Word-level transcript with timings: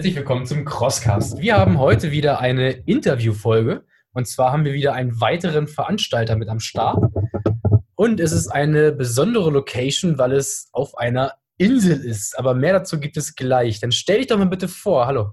herzlich 0.00 0.16
willkommen 0.16 0.46
zum 0.46 0.64
Crosscast. 0.64 1.42
Wir 1.42 1.58
haben 1.58 1.78
heute 1.78 2.10
wieder 2.10 2.40
eine 2.40 2.70
Interviewfolge 2.70 3.84
und 4.14 4.26
zwar 4.26 4.50
haben 4.50 4.64
wir 4.64 4.72
wieder 4.72 4.94
einen 4.94 5.20
weiteren 5.20 5.68
Veranstalter 5.68 6.36
mit 6.36 6.48
am 6.48 6.58
Start. 6.58 7.04
Und 7.96 8.18
es 8.18 8.32
ist 8.32 8.48
eine 8.48 8.92
besondere 8.92 9.50
Location, 9.50 10.16
weil 10.16 10.32
es 10.32 10.70
auf 10.72 10.96
einer 10.96 11.34
Insel 11.58 12.02
ist. 12.02 12.38
Aber 12.38 12.54
mehr 12.54 12.72
dazu 12.72 12.98
gibt 12.98 13.18
es 13.18 13.34
gleich. 13.34 13.78
Dann 13.78 13.92
stell 13.92 14.16
dich 14.16 14.28
doch 14.28 14.38
mal 14.38 14.46
bitte 14.46 14.68
vor. 14.68 15.06
Hallo. 15.06 15.32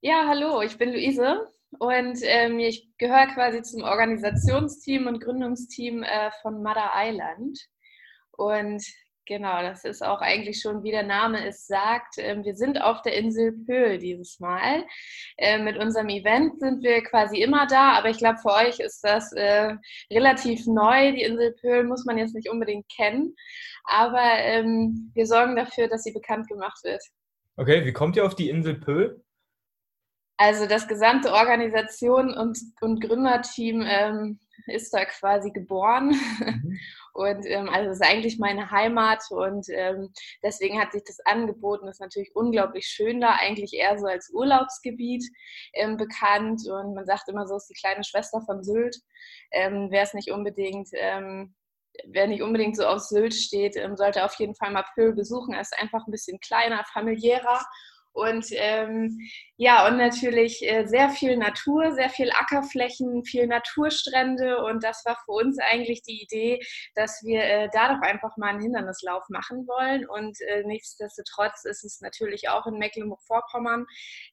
Ja, 0.00 0.24
hallo, 0.26 0.62
ich 0.62 0.78
bin 0.78 0.94
Luise 0.94 1.50
und 1.78 2.18
ähm, 2.22 2.60
ich 2.60 2.88
gehöre 2.96 3.26
quasi 3.34 3.60
zum 3.60 3.82
Organisationsteam 3.82 5.06
und 5.06 5.20
Gründungsteam 5.22 6.02
äh, 6.02 6.30
von 6.40 6.62
Mother 6.62 6.92
Island. 6.96 7.58
Und 8.38 8.82
Genau, 9.26 9.62
das 9.62 9.84
ist 9.84 10.02
auch 10.02 10.20
eigentlich 10.20 10.60
schon, 10.60 10.82
wie 10.82 10.90
der 10.90 11.04
Name 11.04 11.46
es 11.46 11.68
sagt. 11.68 12.14
Ähm, 12.18 12.44
wir 12.44 12.56
sind 12.56 12.82
auf 12.82 13.02
der 13.02 13.16
Insel 13.16 13.52
Pöhl 13.52 13.98
dieses 13.98 14.40
Mal. 14.40 14.84
Ähm, 15.38 15.62
mit 15.62 15.78
unserem 15.78 16.08
Event 16.08 16.58
sind 16.58 16.82
wir 16.82 17.02
quasi 17.04 17.40
immer 17.40 17.66
da, 17.68 17.92
aber 17.92 18.10
ich 18.10 18.18
glaube, 18.18 18.38
für 18.38 18.52
euch 18.52 18.80
ist 18.80 19.04
das 19.04 19.32
äh, 19.32 19.76
relativ 20.10 20.66
neu. 20.66 21.12
Die 21.12 21.22
Insel 21.22 21.52
Pöhl 21.52 21.84
muss 21.84 22.04
man 22.04 22.18
jetzt 22.18 22.34
nicht 22.34 22.50
unbedingt 22.50 22.86
kennen, 22.88 23.36
aber 23.84 24.38
ähm, 24.38 25.12
wir 25.14 25.26
sorgen 25.26 25.54
dafür, 25.54 25.86
dass 25.86 26.02
sie 26.02 26.12
bekannt 26.12 26.48
gemacht 26.48 26.82
wird. 26.82 27.02
Okay, 27.56 27.84
wie 27.84 27.92
kommt 27.92 28.16
ihr 28.16 28.26
auf 28.26 28.34
die 28.34 28.48
Insel 28.48 28.74
Pöhl? 28.74 29.22
Also 30.36 30.66
das 30.66 30.88
gesamte 30.88 31.32
Organisation 31.32 32.34
und, 32.34 32.58
und 32.80 33.00
Gründerteam 33.00 33.84
ähm, 33.86 34.40
ist 34.66 34.92
da 34.92 35.04
quasi 35.04 35.52
geboren. 35.52 36.16
Mhm. 36.40 36.78
Und 37.12 37.44
ähm, 37.46 37.68
also 37.68 37.90
es 37.90 38.00
ist 38.00 38.06
eigentlich 38.06 38.38
meine 38.38 38.70
Heimat 38.70 39.22
und 39.30 39.66
ähm, 39.70 40.12
deswegen 40.42 40.80
hat 40.80 40.92
sich 40.92 41.02
das 41.04 41.20
angeboten. 41.20 41.86
Das 41.86 41.96
ist 41.96 42.00
natürlich 42.00 42.34
unglaublich 42.34 42.86
schön 42.86 43.20
da, 43.20 43.36
eigentlich 43.38 43.74
eher 43.74 43.98
so 43.98 44.06
als 44.06 44.30
Urlaubsgebiet 44.32 45.24
ähm, 45.74 45.96
bekannt. 45.96 46.62
Und 46.68 46.94
man 46.94 47.04
sagt 47.04 47.28
immer 47.28 47.46
so, 47.46 47.56
es 47.56 47.64
ist 47.64 47.70
die 47.70 47.80
kleine 47.80 48.04
Schwester 48.04 48.40
von 48.46 48.62
Sylt. 48.62 48.96
Ähm, 49.50 49.88
Wer 49.90 50.02
es 50.02 50.14
nicht 50.14 50.30
unbedingt 50.30 50.88
ähm, 50.94 51.54
wer 52.06 52.26
nicht 52.26 52.42
unbedingt 52.42 52.76
so 52.76 52.86
auf 52.86 53.00
Sylt 53.00 53.34
steht, 53.34 53.76
ähm, 53.76 53.96
sollte 53.96 54.24
auf 54.24 54.34
jeden 54.36 54.54
Fall 54.54 54.70
mal 54.70 54.84
Pöhl 54.94 55.12
besuchen. 55.12 55.54
Es 55.54 55.72
ist 55.72 55.80
einfach 55.80 56.06
ein 56.06 56.10
bisschen 56.10 56.40
kleiner, 56.40 56.84
familiärer 56.92 57.60
und 58.12 58.46
ähm, 58.52 59.18
ja, 59.56 59.86
und 59.88 59.96
natürlich 59.96 60.62
äh, 60.62 60.86
sehr 60.86 61.08
viel 61.08 61.36
Natur, 61.36 61.92
sehr 61.92 62.10
viel 62.10 62.30
Ackerflächen, 62.30 63.24
viel 63.24 63.46
Naturstrände. 63.46 64.62
Und 64.64 64.84
das 64.84 65.02
war 65.04 65.16
für 65.24 65.32
uns 65.32 65.58
eigentlich 65.58 66.02
die 66.02 66.22
Idee, 66.22 66.60
dass 66.94 67.22
wir 67.22 67.42
äh, 67.42 67.68
da 67.72 67.94
doch 67.94 68.02
einfach 68.02 68.36
mal 68.36 68.50
einen 68.50 68.60
Hindernislauf 68.60 69.24
machen 69.30 69.66
wollen. 69.66 70.06
Und 70.06 70.38
äh, 70.42 70.62
nichtsdestotrotz 70.64 71.64
ist 71.64 71.84
es 71.84 72.00
natürlich 72.00 72.48
auch 72.50 72.66
in 72.66 72.78
Mecklenburg-Vorpommern. 72.78 73.86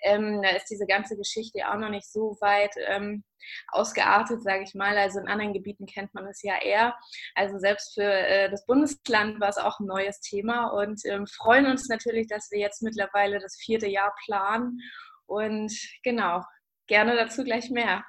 Ähm, 0.03 0.41
da 0.41 0.49
ist 0.49 0.67
diese 0.69 0.85
ganze 0.85 1.15
Geschichte 1.15 1.69
auch 1.69 1.77
noch 1.77 1.89
nicht 1.89 2.11
so 2.11 2.37
weit. 2.41 2.73
Ähm, 2.85 3.23
ausgeartet, 3.69 4.43
sage 4.43 4.63
ich 4.63 4.75
mal. 4.75 4.97
Also 4.97 5.19
in 5.19 5.27
anderen 5.27 5.53
Gebieten 5.53 5.85
kennt 5.85 6.13
man 6.13 6.27
es 6.27 6.41
ja 6.43 6.55
eher. 6.61 6.95
Also 7.35 7.57
selbst 7.59 7.93
für 7.93 8.03
äh, 8.03 8.49
das 8.49 8.65
Bundesland 8.65 9.39
war 9.39 9.49
es 9.49 9.57
auch 9.57 9.79
ein 9.79 9.85
neues 9.85 10.19
Thema 10.19 10.67
und 10.67 11.01
ähm, 11.05 11.27
freuen 11.27 11.65
uns 11.65 11.87
natürlich, 11.89 12.27
dass 12.27 12.51
wir 12.51 12.59
jetzt 12.59 12.81
mittlerweile 12.81 13.39
das 13.39 13.57
vierte 13.57 13.87
Jahr 13.87 14.13
planen. 14.25 14.79
Und 15.25 15.71
genau, 16.03 16.43
gerne 16.87 17.15
dazu 17.15 17.43
gleich 17.43 17.69
mehr. 17.69 18.03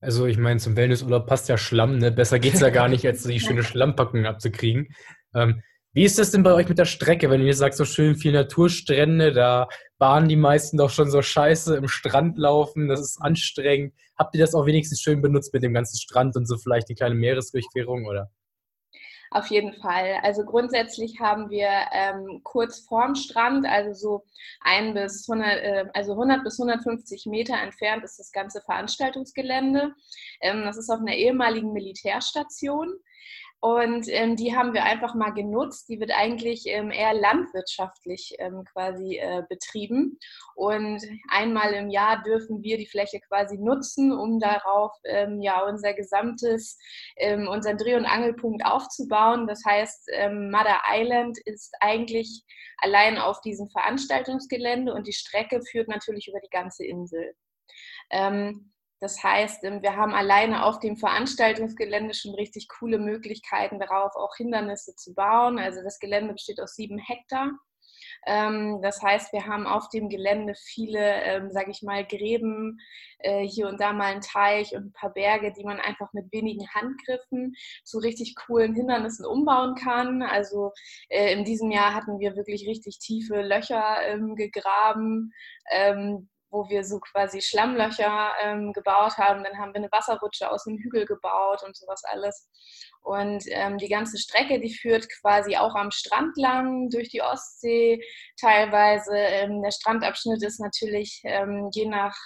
Also 0.00 0.26
ich 0.26 0.38
meine, 0.38 0.60
zum 0.60 0.76
Wellnessurlaub 0.76 1.26
passt 1.26 1.48
ja 1.48 1.58
Schlamm, 1.58 1.98
ne? 1.98 2.12
Besser 2.12 2.38
geht 2.38 2.54
es 2.54 2.60
ja 2.60 2.70
gar 2.70 2.88
nicht, 2.88 3.04
als 3.04 3.24
die 3.24 3.40
schöne 3.40 3.62
Schlammpackung 3.64 4.26
abzukriegen. 4.26 4.94
Ähm, 5.34 5.62
wie 5.98 6.04
ist 6.04 6.16
das 6.16 6.30
denn 6.30 6.44
bei 6.44 6.52
euch 6.52 6.68
mit 6.68 6.78
der 6.78 6.84
Strecke, 6.84 7.28
wenn 7.28 7.44
ihr 7.44 7.54
sagt, 7.54 7.74
so 7.74 7.84
schön 7.84 8.14
viel 8.14 8.30
Naturstrände, 8.30 9.32
da 9.32 9.66
bahnen 9.98 10.28
die 10.28 10.36
meisten 10.36 10.76
doch 10.76 10.90
schon 10.90 11.10
so 11.10 11.22
scheiße 11.22 11.74
im 11.74 11.88
Strand 11.88 12.38
laufen, 12.38 12.86
das 12.86 13.00
ist 13.00 13.20
anstrengend. 13.20 13.94
Habt 14.16 14.32
ihr 14.36 14.40
das 14.40 14.54
auch 14.54 14.64
wenigstens 14.64 15.00
schön 15.00 15.20
benutzt 15.20 15.52
mit 15.52 15.64
dem 15.64 15.74
ganzen 15.74 15.98
Strand 15.98 16.36
und 16.36 16.46
so 16.46 16.56
vielleicht 16.56 16.88
die 16.88 16.94
kleine 16.94 17.16
Meeresdurchquerung, 17.16 18.06
oder? 18.06 18.30
Auf 19.32 19.48
jeden 19.48 19.74
Fall. 19.74 20.20
Also 20.22 20.44
grundsätzlich 20.44 21.18
haben 21.18 21.50
wir 21.50 21.68
ähm, 21.92 22.42
kurz 22.44 22.78
vorm 22.78 23.16
Strand, 23.16 23.66
also 23.66 23.92
so 23.92 24.24
ein 24.60 24.94
bis 24.94 25.28
100, 25.28 25.58
äh, 25.58 25.84
also 25.94 26.12
100 26.12 26.44
bis 26.44 26.60
150 26.60 27.26
Meter 27.26 27.60
entfernt 27.60 28.04
ist 28.04 28.20
das 28.20 28.30
ganze 28.30 28.60
Veranstaltungsgelände. 28.60 29.94
Ähm, 30.42 30.62
das 30.64 30.76
ist 30.76 30.90
auf 30.90 31.00
einer 31.00 31.16
ehemaligen 31.16 31.72
Militärstation. 31.72 33.00
Und 33.60 34.06
ähm, 34.08 34.36
die 34.36 34.54
haben 34.54 34.72
wir 34.72 34.84
einfach 34.84 35.14
mal 35.14 35.30
genutzt. 35.30 35.88
Die 35.88 35.98
wird 35.98 36.12
eigentlich 36.12 36.66
ähm, 36.66 36.92
eher 36.92 37.12
landwirtschaftlich 37.12 38.36
ähm, 38.38 38.64
quasi 38.72 39.16
äh, 39.16 39.42
betrieben. 39.48 40.18
Und 40.54 41.02
einmal 41.28 41.72
im 41.72 41.90
Jahr 41.90 42.22
dürfen 42.22 42.62
wir 42.62 42.78
die 42.78 42.86
Fläche 42.86 43.18
quasi 43.20 43.58
nutzen, 43.58 44.12
um 44.12 44.38
darauf 44.38 44.92
ähm, 45.04 45.40
ja 45.40 45.64
unser 45.64 45.92
gesamtes, 45.92 46.78
ähm, 47.16 47.48
unseren 47.48 47.78
Dreh- 47.78 47.96
und 47.96 48.06
Angelpunkt 48.06 48.64
aufzubauen. 48.64 49.48
Das 49.48 49.64
heißt, 49.64 50.08
ähm, 50.12 50.52
Mother 50.52 50.80
Island 50.88 51.38
ist 51.44 51.74
eigentlich 51.80 52.44
allein 52.78 53.18
auf 53.18 53.40
diesem 53.40 53.68
Veranstaltungsgelände 53.70 54.94
und 54.94 55.08
die 55.08 55.12
Strecke 55.12 55.60
führt 55.62 55.88
natürlich 55.88 56.28
über 56.28 56.38
die 56.38 56.50
ganze 56.50 56.86
Insel. 56.86 57.34
Ähm, 58.10 58.72
das 59.00 59.22
heißt, 59.22 59.64
ähm, 59.64 59.82
wir 59.82 59.96
haben 59.96 60.12
alleine 60.14 60.64
auf 60.64 60.80
dem 60.80 60.96
Veranstaltungsgelände 60.96 62.14
schon 62.14 62.34
richtig 62.34 62.68
coole 62.68 62.98
Möglichkeiten 62.98 63.78
darauf, 63.78 64.16
auch 64.16 64.34
Hindernisse 64.36 64.94
zu 64.96 65.14
bauen. 65.14 65.58
Also 65.58 65.82
das 65.82 65.98
Gelände 65.98 66.32
besteht 66.32 66.60
aus 66.60 66.74
sieben 66.74 66.98
Hektar. 66.98 67.52
Ähm, 68.26 68.80
das 68.82 69.00
heißt, 69.02 69.32
wir 69.32 69.46
haben 69.46 69.66
auf 69.66 69.88
dem 69.90 70.08
Gelände 70.08 70.54
viele, 70.54 71.22
ähm, 71.22 71.50
sage 71.50 71.70
ich 71.70 71.82
mal, 71.82 72.04
Gräben, 72.04 72.80
äh, 73.18 73.46
hier 73.46 73.68
und 73.68 73.80
da 73.80 73.92
mal 73.92 74.12
einen 74.12 74.20
Teich 74.20 74.74
und 74.74 74.86
ein 74.86 74.92
paar 74.92 75.12
Berge, 75.12 75.52
die 75.52 75.64
man 75.64 75.78
einfach 75.78 76.12
mit 76.12 76.32
wenigen 76.32 76.66
Handgriffen 76.74 77.54
zu 77.84 77.98
richtig 77.98 78.34
coolen 78.34 78.74
Hindernissen 78.74 79.24
umbauen 79.24 79.76
kann. 79.76 80.22
Also 80.22 80.72
äh, 81.08 81.32
in 81.32 81.44
diesem 81.44 81.70
Jahr 81.70 81.94
hatten 81.94 82.18
wir 82.18 82.36
wirklich 82.36 82.66
richtig 82.66 82.98
tiefe 82.98 83.42
Löcher 83.42 84.18
gegraben 84.36 85.32
wo 86.50 86.68
wir 86.68 86.84
so 86.84 86.98
quasi 87.00 87.40
Schlammlöcher 87.40 88.32
ähm, 88.42 88.72
gebaut 88.72 89.16
haben. 89.18 89.44
Dann 89.44 89.58
haben 89.58 89.72
wir 89.72 89.80
eine 89.80 89.92
Wasserrutsche 89.92 90.50
aus 90.50 90.66
einem 90.66 90.78
Hügel 90.78 91.06
gebaut 91.06 91.62
und 91.64 91.76
sowas 91.76 92.02
alles. 92.04 92.48
Und 93.02 93.44
ähm, 93.48 93.78
die 93.78 93.88
ganze 93.88 94.18
Strecke, 94.18 94.60
die 94.60 94.74
führt 94.74 95.08
quasi 95.20 95.56
auch 95.56 95.74
am 95.74 95.90
Strand 95.90 96.36
lang 96.36 96.90
durch 96.90 97.08
die 97.10 97.22
Ostsee 97.22 98.02
teilweise. 98.40 99.16
Ähm, 99.16 99.62
der 99.62 99.70
Strandabschnitt 99.70 100.42
ist 100.42 100.60
natürlich 100.60 101.20
ähm, 101.24 101.70
je 101.72 101.86
nach 101.86 102.16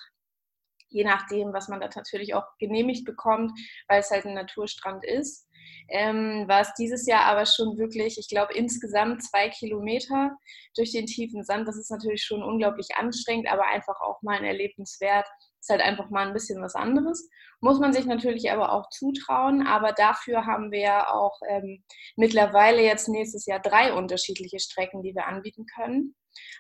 je 0.95 1.05
nachdem, 1.05 1.55
was 1.55 1.69
man 1.69 1.81
da 1.81 1.89
natürlich 1.95 2.35
auch 2.35 2.45
genehmigt 2.59 3.07
bekommt, 3.07 3.51
weil 3.89 4.01
es 4.01 4.11
halt 4.11 4.27
ein 4.27 4.35
Naturstrand 4.35 5.07
ist 5.07 5.49
ähm, 5.89 6.45
war 6.49 6.61
es 6.61 6.73
dieses 6.75 7.07
Jahr 7.07 7.25
aber 7.27 7.45
schon 7.47 7.77
wirklich, 7.77 8.19
ich 8.19 8.29
glaube, 8.29 8.55
insgesamt 8.55 9.23
zwei 9.23 9.49
Kilometer 9.51 10.37
durch 10.75 10.93
den 10.93 11.07
tiefen 11.07 11.45
Sand. 11.45 11.69
Das 11.69 11.77
ist 11.77 11.91
natürlich 11.91 12.25
schon 12.25 12.43
unglaublich 12.43 12.89
anstrengend, 12.97 13.49
aber 13.51 13.67
einfach 13.67 14.01
auch 14.01 14.23
mal 14.23 14.39
ein 14.39 14.45
Erlebniswert. 14.45 15.27
Ist 15.61 15.71
halt 15.71 15.83
einfach 15.83 16.11
mal 16.11 16.27
ein 16.27 16.33
bisschen 16.33 16.63
was 16.63 16.75
anderes. 16.75 17.29
Muss 17.61 17.79
man 17.79 17.93
sich 17.93 18.07
natürlich 18.07 18.51
aber 18.51 18.73
auch 18.73 18.89
zutrauen. 18.91 19.67
Aber 19.67 19.93
dafür 19.93 20.47
haben 20.47 20.73
wir 20.73 20.81
ja 20.81 21.13
auch 21.13 21.39
ähm, 21.49 21.85
mittlerweile 22.17 22.83
jetzt 22.83 23.09
nächstes 23.09 23.47
Jahr 23.47 23.61
drei 23.61 23.93
unterschiedliche 23.93 24.59
Strecken, 24.59 25.03
die 25.03 25.15
wir 25.15 25.27
anbieten 25.27 25.67
können. 25.67 26.15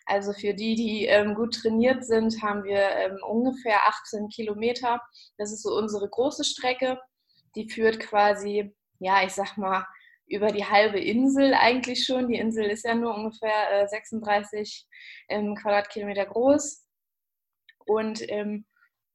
Also 0.04 0.32
für 0.32 0.54
die, 0.54 0.74
die 0.74 1.06
ähm, 1.06 1.34
gut 1.34 1.54
trainiert 1.54 2.04
sind, 2.04 2.42
haben 2.42 2.64
wir 2.64 2.80
ähm, 2.80 3.18
ungefähr 3.26 3.78
18 3.88 4.28
Kilometer. 4.28 5.00
Das 5.38 5.52
ist 5.52 5.62
so 5.62 5.74
unsere 5.74 6.08
große 6.08 6.44
Strecke. 6.44 7.00
Die 7.54 7.68
führt 7.68 7.98
quasi 8.00 8.74
ja, 9.02 9.22
ich 9.24 9.32
sag 9.32 9.56
mal, 9.56 9.86
über 10.26 10.48
die 10.48 10.64
halbe 10.64 11.00
Insel 11.00 11.54
eigentlich 11.54 12.04
schon. 12.04 12.28
Die 12.28 12.38
Insel 12.38 12.66
ist 12.66 12.84
ja 12.84 12.94
nur 12.94 13.14
ungefähr 13.14 13.82
äh, 13.82 13.88
36 13.88 14.86
ähm, 15.28 15.54
Quadratkilometer 15.56 16.26
groß. 16.26 16.86
Und 17.84 18.22
ähm, 18.30 18.64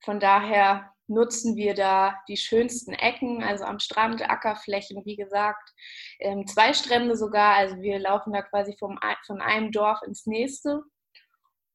von 0.03 0.19
daher 0.19 0.93
nutzen 1.07 1.55
wir 1.55 1.73
da 1.73 2.15
die 2.27 2.35
schönsten 2.35 2.93
Ecken, 2.93 3.41
also 3.41 3.63
am 3.63 3.79
Strand, 3.79 4.29
Ackerflächen, 4.29 5.05
wie 5.05 5.15
gesagt, 5.15 5.73
ähm, 6.19 6.45
zwei 6.45 6.73
Strände 6.73 7.15
sogar. 7.15 7.55
Also 7.55 7.81
wir 7.81 7.97
laufen 7.99 8.33
da 8.33 8.41
quasi 8.41 8.75
vom, 8.77 8.99
von 9.25 9.41
einem 9.41 9.71
Dorf 9.71 10.01
ins 10.05 10.25
nächste. 10.25 10.83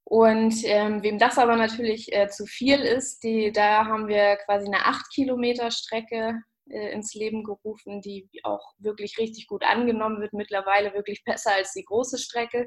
Und 0.04 0.54
ähm, 0.64 1.02
wem 1.02 1.18
das 1.18 1.38
aber 1.38 1.56
natürlich 1.56 2.12
äh, 2.12 2.28
zu 2.28 2.44
viel 2.44 2.80
ist, 2.80 3.22
die, 3.24 3.50
da 3.50 3.86
haben 3.86 4.08
wir 4.08 4.36
quasi 4.44 4.66
eine 4.66 4.84
8 4.84 5.10
Kilometer 5.14 5.70
Strecke 5.70 6.42
äh, 6.70 6.92
ins 6.92 7.14
Leben 7.14 7.44
gerufen, 7.44 8.00
die 8.00 8.28
auch 8.44 8.74
wirklich 8.78 9.18
richtig 9.18 9.46
gut 9.46 9.64
angenommen 9.64 10.20
wird, 10.20 10.32
mittlerweile 10.32 10.94
wirklich 10.94 11.22
besser 11.24 11.52
als 11.54 11.72
die 11.72 11.84
große 11.84 12.18
Strecke. 12.18 12.66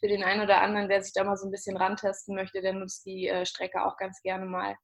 Für 0.00 0.08
den 0.08 0.24
einen 0.24 0.42
oder 0.42 0.60
anderen, 0.60 0.88
der 0.88 1.02
sich 1.02 1.12
da 1.12 1.24
mal 1.24 1.36
so 1.36 1.46
ein 1.46 1.52
bisschen 1.52 1.76
rantesten 1.76 2.34
möchte, 2.34 2.60
der 2.60 2.72
nutzt 2.72 3.04
die 3.06 3.28
äh, 3.28 3.46
Strecke 3.46 3.84
auch 3.84 3.96
ganz 3.96 4.20
gerne 4.22 4.46
mal. 4.46 4.76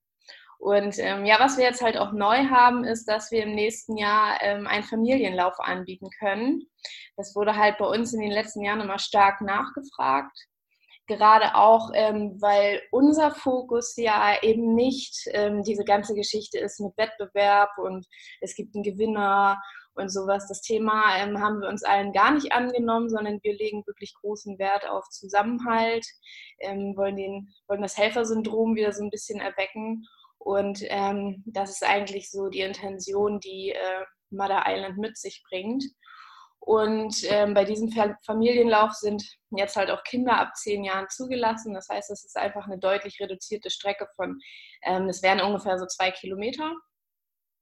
Und 0.61 0.99
ähm, 0.99 1.25
ja, 1.25 1.41
was 1.41 1.57
wir 1.57 1.65
jetzt 1.65 1.81
halt 1.81 1.97
auch 1.97 2.12
neu 2.12 2.45
haben, 2.51 2.85
ist, 2.85 3.07
dass 3.07 3.31
wir 3.31 3.45
im 3.45 3.55
nächsten 3.55 3.97
Jahr 3.97 4.43
ähm, 4.43 4.67
einen 4.67 4.85
Familienlauf 4.85 5.59
anbieten 5.59 6.11
können. 6.19 6.69
Das 7.17 7.35
wurde 7.35 7.57
halt 7.57 7.79
bei 7.79 7.87
uns 7.87 8.12
in 8.12 8.21
den 8.21 8.31
letzten 8.31 8.62
Jahren 8.62 8.83
immer 8.83 8.99
stark 8.99 9.41
nachgefragt. 9.41 10.37
Gerade 11.17 11.55
auch, 11.55 11.91
ähm, 11.95 12.37
weil 12.41 12.81
unser 12.91 13.33
Fokus 13.33 13.97
ja 13.97 14.35
eben 14.43 14.75
nicht 14.75 15.29
ähm, 15.33 15.62
diese 15.62 15.85
ganze 15.85 16.15
Geschichte 16.15 16.59
ist 16.59 16.81
mit 16.81 16.97
Wettbewerb 16.97 17.71
und 17.79 18.07
es 18.41 18.55
gibt 18.55 18.75
einen 18.75 18.85
Gewinner 18.85 19.61
und 19.95 20.11
sowas. 20.11 20.47
Das 20.49 20.61
Thema 20.62 21.17
ähm, 21.19 21.41
haben 21.41 21.61
wir 21.61 21.69
uns 21.69 21.83
allen 21.83 22.12
gar 22.12 22.33
nicht 22.33 22.53
angenommen, 22.53 23.09
sondern 23.09 23.41
wir 23.43 23.57
legen 23.57 23.87
wirklich 23.87 24.15
großen 24.21 24.59
Wert 24.59 24.89
auf 24.89 25.05
Zusammenhalt, 25.11 26.07
ähm, 26.61 26.95
wollen, 26.97 27.17
den, 27.17 27.49
wollen 27.69 27.83
das 27.83 27.97
Helfersyndrom 27.97 28.75
wieder 28.77 28.93
so 28.93 29.03
ein 29.03 29.11
bisschen 29.11 29.41
erwecken. 29.41 30.07
Und 30.39 30.83
ähm, 30.85 31.43
das 31.47 31.71
ist 31.71 31.85
eigentlich 31.85 32.31
so 32.31 32.49
die 32.49 32.61
Intention, 32.61 33.41
die 33.41 33.71
äh, 33.71 34.05
Mother 34.31 34.65
Island 34.67 34.97
mit 34.97 35.19
sich 35.19 35.43
bringt. 35.49 35.85
Und 36.61 37.17
ähm, 37.25 37.55
bei 37.55 37.65
diesem 37.65 37.91
Familienlauf 38.25 38.93
sind 38.93 39.25
jetzt 39.51 39.77
halt 39.77 39.91
auch 39.91 40.05
Kinder 40.05 40.39
ab 40.39 40.55
zehn 40.57 40.85
Jahren 40.85 41.09
zugelassen. 41.09 41.73
Das 41.73 41.89
heißt, 41.89 42.11
es 42.11 42.25
ist 42.25 42.37
einfach 42.37 42.67
eine 42.67 42.79
deutlich 42.79 43.19
reduzierte 43.19 43.71
Strecke 43.71 44.07
von, 44.15 44.39
ähm, 44.85 45.09
wären 45.23 45.41
ungefähr 45.41 45.79
so 45.79 45.87
zwei 45.87 46.11
Kilometer. 46.11 46.73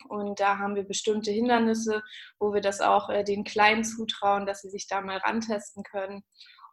Und 0.08 0.40
da 0.40 0.58
haben 0.58 0.74
wir 0.74 0.84
bestimmte 0.84 1.30
Hindernisse, 1.30 2.02
wo 2.38 2.52
wir 2.52 2.60
das 2.60 2.80
auch 2.80 3.08
äh, 3.08 3.24
den 3.24 3.44
Kleinen 3.44 3.84
zutrauen, 3.84 4.46
dass 4.46 4.62
sie 4.62 4.70
sich 4.70 4.86
da 4.88 5.00
mal 5.00 5.18
rantesten 5.18 5.82
können. 5.82 6.24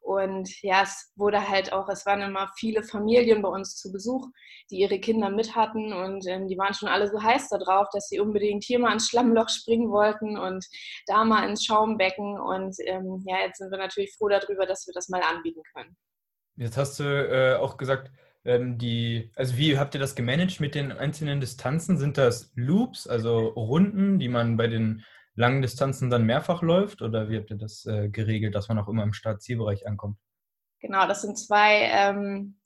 Und 0.05 0.61
ja, 0.61 0.83
es 0.83 1.11
wurde 1.15 1.49
halt 1.49 1.73
auch, 1.73 1.89
es 1.89 2.05
waren 2.05 2.21
immer 2.21 2.47
viele 2.59 2.83
Familien 2.83 3.41
bei 3.41 3.49
uns 3.49 3.75
zu 3.75 3.91
Besuch, 3.91 4.27
die 4.69 4.77
ihre 4.77 4.99
Kinder 4.99 5.31
mit 5.31 5.55
hatten 5.55 5.93
und 5.93 6.27
ähm, 6.27 6.47
die 6.47 6.59
waren 6.59 6.75
schon 6.75 6.89
alle 6.89 7.09
so 7.09 7.23
heiß 7.23 7.49
darauf, 7.49 7.87
dass 7.91 8.09
sie 8.09 8.19
unbedingt 8.19 8.63
hier 8.63 8.77
mal 8.77 8.93
ins 8.93 9.09
Schlammloch 9.09 9.49
springen 9.49 9.89
wollten 9.89 10.37
und 10.37 10.63
da 11.07 11.25
mal 11.25 11.49
ins 11.49 11.65
Schaumbecken. 11.65 12.39
Und 12.39 12.75
ähm, 12.85 13.23
ja, 13.25 13.39
jetzt 13.47 13.57
sind 13.57 13.71
wir 13.71 13.79
natürlich 13.79 14.13
froh 14.15 14.29
darüber, 14.29 14.67
dass 14.67 14.85
wir 14.85 14.93
das 14.93 15.09
mal 15.09 15.23
anbieten 15.23 15.63
können. 15.73 15.97
Jetzt 16.57 16.77
hast 16.77 16.99
du 16.99 17.03
äh, 17.03 17.55
auch 17.55 17.75
gesagt, 17.75 18.11
ähm, 18.43 18.77
die, 18.77 19.31
also 19.35 19.57
wie 19.57 19.79
habt 19.79 19.95
ihr 19.95 19.99
das 19.99 20.13
gemanagt 20.13 20.59
mit 20.59 20.75
den 20.75 20.91
einzelnen 20.91 21.39
Distanzen? 21.39 21.97
Sind 21.97 22.19
das 22.19 22.51
Loops, 22.53 23.07
also 23.07 23.39
Runden, 23.39 24.19
die 24.19 24.29
man 24.29 24.55
bei 24.55 24.67
den 24.67 25.03
langen 25.35 25.61
Distanzen 25.61 26.09
dann 26.09 26.25
mehrfach 26.25 26.61
läuft 26.61 27.01
oder 27.01 27.29
wie 27.29 27.37
habt 27.37 27.51
ihr 27.51 27.57
das 27.57 27.85
äh, 27.85 28.09
geregelt, 28.09 28.55
dass 28.55 28.69
man 28.69 28.79
auch 28.79 28.87
immer 28.87 29.03
im 29.03 29.13
Start-Zielbereich 29.13 29.87
ankommt? 29.87 30.17
Genau, 30.79 31.07
das 31.07 31.21
sind 31.21 31.37
zwei 31.37 31.89
ähm, 31.91 32.59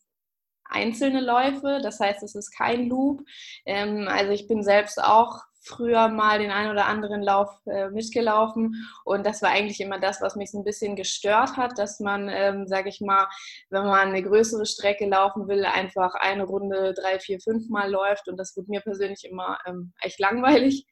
einzelne 0.66 1.21
Läufe, 1.21 1.80
das 1.81 2.00
heißt, 2.00 2.24
es 2.24 2.36
ist 2.36 2.51
kein 2.51 2.88
Loop. 2.88 3.24
Ähm, 3.66 4.07
also 4.07 4.31
ich 4.31 4.48
bin 4.48 4.63
selbst 4.63 5.01
auch 5.01 5.42
früher 5.62 6.07
mal 6.07 6.39
den 6.39 6.51
einen 6.51 6.71
oder 6.71 6.86
anderen 6.86 7.21
Lauf 7.21 7.50
äh, 7.66 7.89
mitgelaufen 7.89 8.88
und 9.04 9.25
das 9.25 9.42
war 9.42 9.50
eigentlich 9.50 9.81
immer 9.81 10.00
das, 10.00 10.21
was 10.21 10.36
mich 10.36 10.51
so 10.51 10.57
ein 10.57 10.63
bisschen 10.63 10.95
gestört 10.95 11.57
hat, 11.57 11.77
dass 11.77 12.00
man, 12.00 12.30
ähm, 12.30 12.68
sage 12.68 12.89
ich 12.89 13.01
mal, 13.01 13.27
wenn 13.69 13.86
man 13.86 14.10
eine 14.10 14.24
größere 14.24 14.66
Strecke 14.66 15.06
laufen 15.06 15.48
will, 15.48 15.66
einfach 15.66 16.16
eine 16.16 16.44
Runde 16.44 16.94
drei, 16.94 17.19
vier, 17.19 17.39
fünf 17.39 17.68
Mal 17.69 17.92
läuft 17.92 18.30
und 18.30 18.38
das 18.38 18.56
wird 18.56 18.69
mir 18.69 18.81
persönlich 18.81 19.25
immer 19.25 19.60
ähm, 19.66 19.94
echt 20.01 20.19
langweilig. 20.19 20.86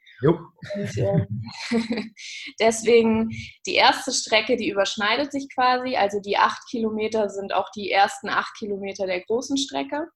Und, 0.76 0.98
äh, 0.98 1.28
deswegen 2.60 3.30
die 3.66 3.76
erste 3.76 4.12
Strecke, 4.12 4.58
die 4.58 4.70
überschneidet 4.70 5.32
sich 5.32 5.48
quasi. 5.54 5.96
Also 5.96 6.20
die 6.20 6.38
acht 6.38 6.62
Kilometer 6.70 7.30
sind 7.30 7.54
auch 7.54 7.70
die 7.76 7.92
ersten 7.92 8.30
acht 8.30 8.56
Kilometer 8.58 9.06
der 9.06 9.22
großen 9.22 9.58
Strecke. 9.58 10.08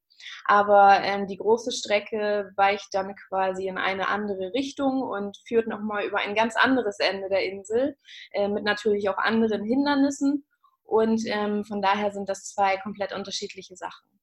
Aber 0.45 1.01
ähm, 1.01 1.27
die 1.27 1.38
große 1.38 1.71
Strecke 1.71 2.51
weicht 2.56 2.89
dann 2.94 3.15
quasi 3.27 3.68
in 3.68 3.77
eine 3.77 4.07
andere 4.07 4.53
Richtung 4.53 5.01
und 5.01 5.38
führt 5.48 5.68
nochmal 5.68 6.06
über 6.06 6.19
ein 6.19 6.36
ganz 6.36 6.56
anderes 6.56 7.00
Ende 7.00 7.30
der 7.30 7.44
Insel 7.45 7.98
äh, 8.33 8.48
mit 8.48 8.63
natürlich 8.63 9.09
auch 9.09 9.18
anderen 9.18 9.63
Hindernissen. 9.63 10.45
Und 10.83 11.24
ähm, 11.25 11.63
von 11.63 11.81
daher 11.81 12.12
sind 12.12 12.27
das 12.27 12.45
zwei 12.45 12.77
komplett 12.77 13.13
unterschiedliche 13.13 13.75
Sachen. 13.75 14.20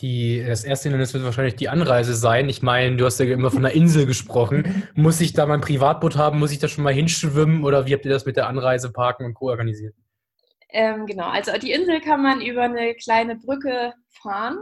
Die, 0.00 0.44
das 0.46 0.64
erste 0.64 0.88
Hindernis 0.88 1.14
wird 1.14 1.24
wahrscheinlich 1.24 1.56
die 1.56 1.70
Anreise 1.70 2.14
sein. 2.14 2.50
Ich 2.50 2.62
meine, 2.62 2.96
du 2.96 3.06
hast 3.06 3.18
ja 3.18 3.24
immer 3.26 3.50
von 3.50 3.64
einer 3.64 3.74
Insel 3.74 4.04
gesprochen. 4.04 4.86
Muss 4.94 5.20
ich 5.22 5.32
da 5.32 5.46
mein 5.46 5.62
Privatboot 5.62 6.16
haben? 6.16 6.38
Muss 6.38 6.52
ich 6.52 6.58
da 6.58 6.68
schon 6.68 6.84
mal 6.84 6.92
hinschwimmen? 6.92 7.64
Oder 7.64 7.86
wie 7.86 7.94
habt 7.94 8.04
ihr 8.04 8.10
das 8.10 8.26
mit 8.26 8.36
der 8.36 8.46
Anreise, 8.48 8.92
Parken 8.92 9.24
und 9.24 9.34
Co. 9.34 9.48
organisiert? 9.48 9.94
Ähm, 10.68 11.06
genau, 11.06 11.28
also 11.28 11.52
die 11.58 11.72
Insel 11.72 12.00
kann 12.00 12.22
man 12.22 12.42
über 12.42 12.62
eine 12.62 12.94
kleine 12.94 13.36
Brücke 13.36 13.94
fahren. 14.22 14.58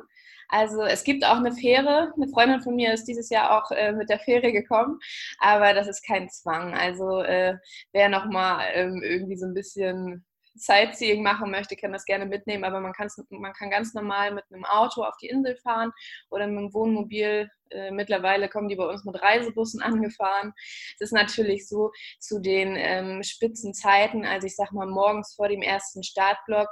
Also 0.48 0.82
es 0.82 1.02
gibt 1.02 1.25
auch 1.25 1.38
eine 1.38 1.52
Fähre. 1.52 2.12
Eine 2.14 2.28
Freundin 2.28 2.60
von 2.60 2.76
mir 2.76 2.92
ist 2.92 3.06
dieses 3.06 3.31
Jahr 3.31 3.58
auch 3.58 3.72
äh, 3.72 3.92
mit 3.92 4.10
der 4.10 4.20
Fähre 4.20 4.52
gekommen, 4.52 5.00
aber 5.40 5.75
das 5.75 5.88
ist 5.88 6.06
kein 6.06 6.28
Zwang. 6.28 6.75
Also 6.75 7.22
äh, 7.22 7.56
wer 7.92 8.08
nochmal 8.08 8.66
ähm, 8.75 9.02
irgendwie 9.02 9.36
so 9.36 9.46
ein 9.46 9.54
bisschen 9.54 10.25
Sightseeing 10.54 11.22
machen 11.22 11.50
möchte, 11.50 11.76
kann 11.76 11.92
das 11.92 12.04
gerne 12.04 12.26
mitnehmen, 12.26 12.64
aber 12.64 12.80
man, 12.80 12.92
man 13.30 13.52
kann 13.52 13.70
ganz 13.70 13.94
normal 13.94 14.32
mit 14.32 14.44
einem 14.50 14.64
Auto 14.64 15.02
auf 15.02 15.16
die 15.20 15.28
Insel 15.28 15.56
fahren 15.56 15.92
oder 16.30 16.46
mit 16.46 16.58
einem 16.58 16.74
Wohnmobil. 16.74 17.50
Äh, 17.70 17.90
mittlerweile 17.90 18.48
kommen 18.48 18.68
die 18.68 18.76
bei 18.76 18.86
uns 18.86 19.04
mit 19.04 19.20
Reisebussen 19.20 19.82
angefahren. 19.82 20.52
Es 20.94 21.00
ist 21.00 21.12
natürlich 21.12 21.68
so, 21.68 21.90
zu 22.20 22.40
den 22.40 22.76
ähm, 22.76 23.22
Spitzenzeiten, 23.22 24.24
also 24.24 24.46
ich 24.46 24.54
sag 24.54 24.72
mal 24.72 24.86
morgens 24.86 25.34
vor 25.34 25.48
dem 25.48 25.62
ersten 25.62 26.02
Startblock, 26.02 26.68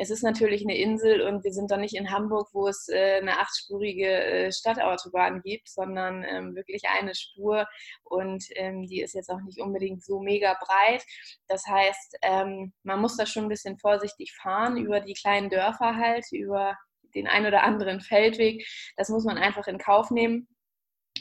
es 0.00 0.10
ist 0.10 0.22
natürlich 0.22 0.62
eine 0.62 0.76
Insel 0.76 1.22
und 1.22 1.42
wir 1.42 1.52
sind 1.52 1.72
doch 1.72 1.76
nicht 1.76 1.94
in 1.94 2.10
Hamburg, 2.12 2.48
wo 2.52 2.68
es 2.68 2.88
äh, 2.88 3.18
eine 3.20 3.40
achtspurige 3.40 4.06
äh, 4.06 4.52
Stadtautobahn 4.52 5.42
gibt, 5.42 5.68
sondern 5.68 6.24
ähm, 6.24 6.54
wirklich 6.54 6.82
eine 6.88 7.16
Spur 7.16 7.66
und 8.04 8.44
ähm, 8.54 8.86
die 8.86 9.02
ist 9.02 9.14
jetzt 9.14 9.28
auch 9.28 9.40
nicht 9.40 9.60
unbedingt 9.60 10.04
so 10.04 10.20
mega 10.20 10.56
breit. 10.60 11.04
Das 11.48 11.66
heißt, 11.66 12.18
ähm, 12.22 12.72
man 12.84 13.00
muss 13.00 13.16
da 13.16 13.26
schon 13.26 13.44
ein 13.44 13.48
bisschen 13.48 13.76
vorsichtig 13.76 14.32
fahren 14.40 14.76
über 14.76 15.00
die 15.00 15.14
kleinen 15.14 15.50
Dörfer 15.50 15.96
halt, 15.96 16.24
über 16.30 16.76
den 17.14 17.26
ein 17.26 17.46
oder 17.46 17.64
anderen 17.64 18.00
Feldweg. 18.00 18.64
Das 18.96 19.08
muss 19.08 19.24
man 19.24 19.36
einfach 19.36 19.66
in 19.66 19.78
Kauf 19.78 20.10
nehmen. 20.12 20.46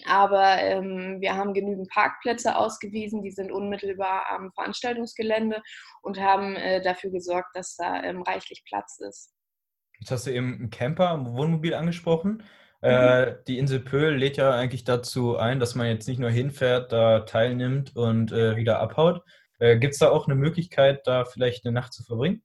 Aber 0.06 0.58
ähm, 0.60 1.18
wir 1.20 1.36
haben 1.36 1.54
genügend 1.54 1.90
Parkplätze 1.90 2.56
ausgewiesen, 2.56 3.22
die 3.22 3.32
sind 3.32 3.52
unmittelbar 3.52 4.26
am 4.30 4.52
Veranstaltungsgelände 4.54 5.62
und 6.02 6.20
haben 6.20 6.56
äh, 6.56 6.82
dafür 6.82 7.12
gesorgt, 7.12 7.56
dass 7.56 7.76
da 7.76 8.04
ähm, 8.04 8.22
reichlich 8.22 8.64
Platz 8.66 9.00
ist. 9.00 9.34
Jetzt 10.00 10.12
hast 10.12 10.28
du 10.28 10.32
eben 10.32 10.64
ein 10.64 10.70
Camper, 10.70 11.12
ein 11.14 11.26
Wohnmobil 11.26 11.74
angesprochen. 11.74 12.44
Mhm. 12.82 12.90
Äh, 12.90 13.36
die 13.48 13.58
Insel 13.58 13.80
Pöhl 13.80 14.16
lädt 14.16 14.38
ja 14.38 14.52
eigentlich 14.52 14.84
dazu 14.84 15.38
ein, 15.38 15.60
dass 15.60 15.76
man 15.76 15.88
jetzt 15.88 16.08
nicht 16.08 16.20
nur 16.20 16.30
hinfährt, 16.30 16.92
da 16.92 17.22
teilnimmt 17.22 17.96
und 17.96 18.32
äh, 18.32 18.56
wieder 18.56 18.80
abhaut. 18.80 19.24
Äh, 19.60 19.78
Gibt 19.78 19.94
es 19.94 20.00
da 20.00 20.10
auch 20.10 20.28
eine 20.28 20.36
Möglichkeit, 20.36 21.08
da 21.08 21.26
vielleicht 21.26 21.66
eine 21.66 21.74
Nacht 21.74 21.94
zu 21.94 22.04
verbringen? 22.04 22.44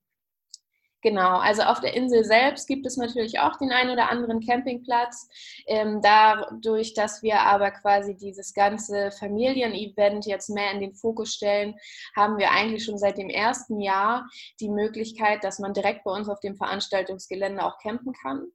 Genau, 1.03 1.39
also 1.39 1.63
auf 1.63 1.81
der 1.81 1.95
Insel 1.95 2.25
selbst 2.25 2.69
gibt 2.69 2.87
es 2.87 2.97
natürlich 2.97 3.41
auch 3.41 3.57
den 3.57 3.73
einen 3.73 3.91
oder 3.91 4.09
anderen 4.09 4.41
Campingplatz. 4.41 5.29
Ähm, 5.67 6.01
dadurch, 6.01 6.95
dass 6.95 7.25
wir 7.25 7.41
aber 7.41 7.73
quasi 7.73 8.17
dieses 8.17 8.55
ganze 8.55 9.11
Familienevent 9.11 10.27
jetzt 10.27 10.49
mehr 10.49 10.71
in 10.71 10.81
den 10.81 10.95
Fokus 10.95 11.35
stellen, 11.35 11.75
haben 12.15 12.39
wir 12.39 12.53
eigentlich 12.53 12.85
schon 12.85 12.99
seit 12.99 13.19
dem 13.19 13.31
ersten 13.31 13.81
Jahr 13.81 14.29
die 14.61 14.69
Möglichkeit, 14.69 15.43
dass 15.43 15.59
man 15.59 15.75
direkt 15.75 16.05
bei 16.05 16.13
uns 16.13 16.29
auf 16.29 16.39
dem 16.39 16.57
Veranstaltungsgelände 16.57 17.65
auch 17.65 17.79
campen 17.79 18.13
kann. 18.13 18.53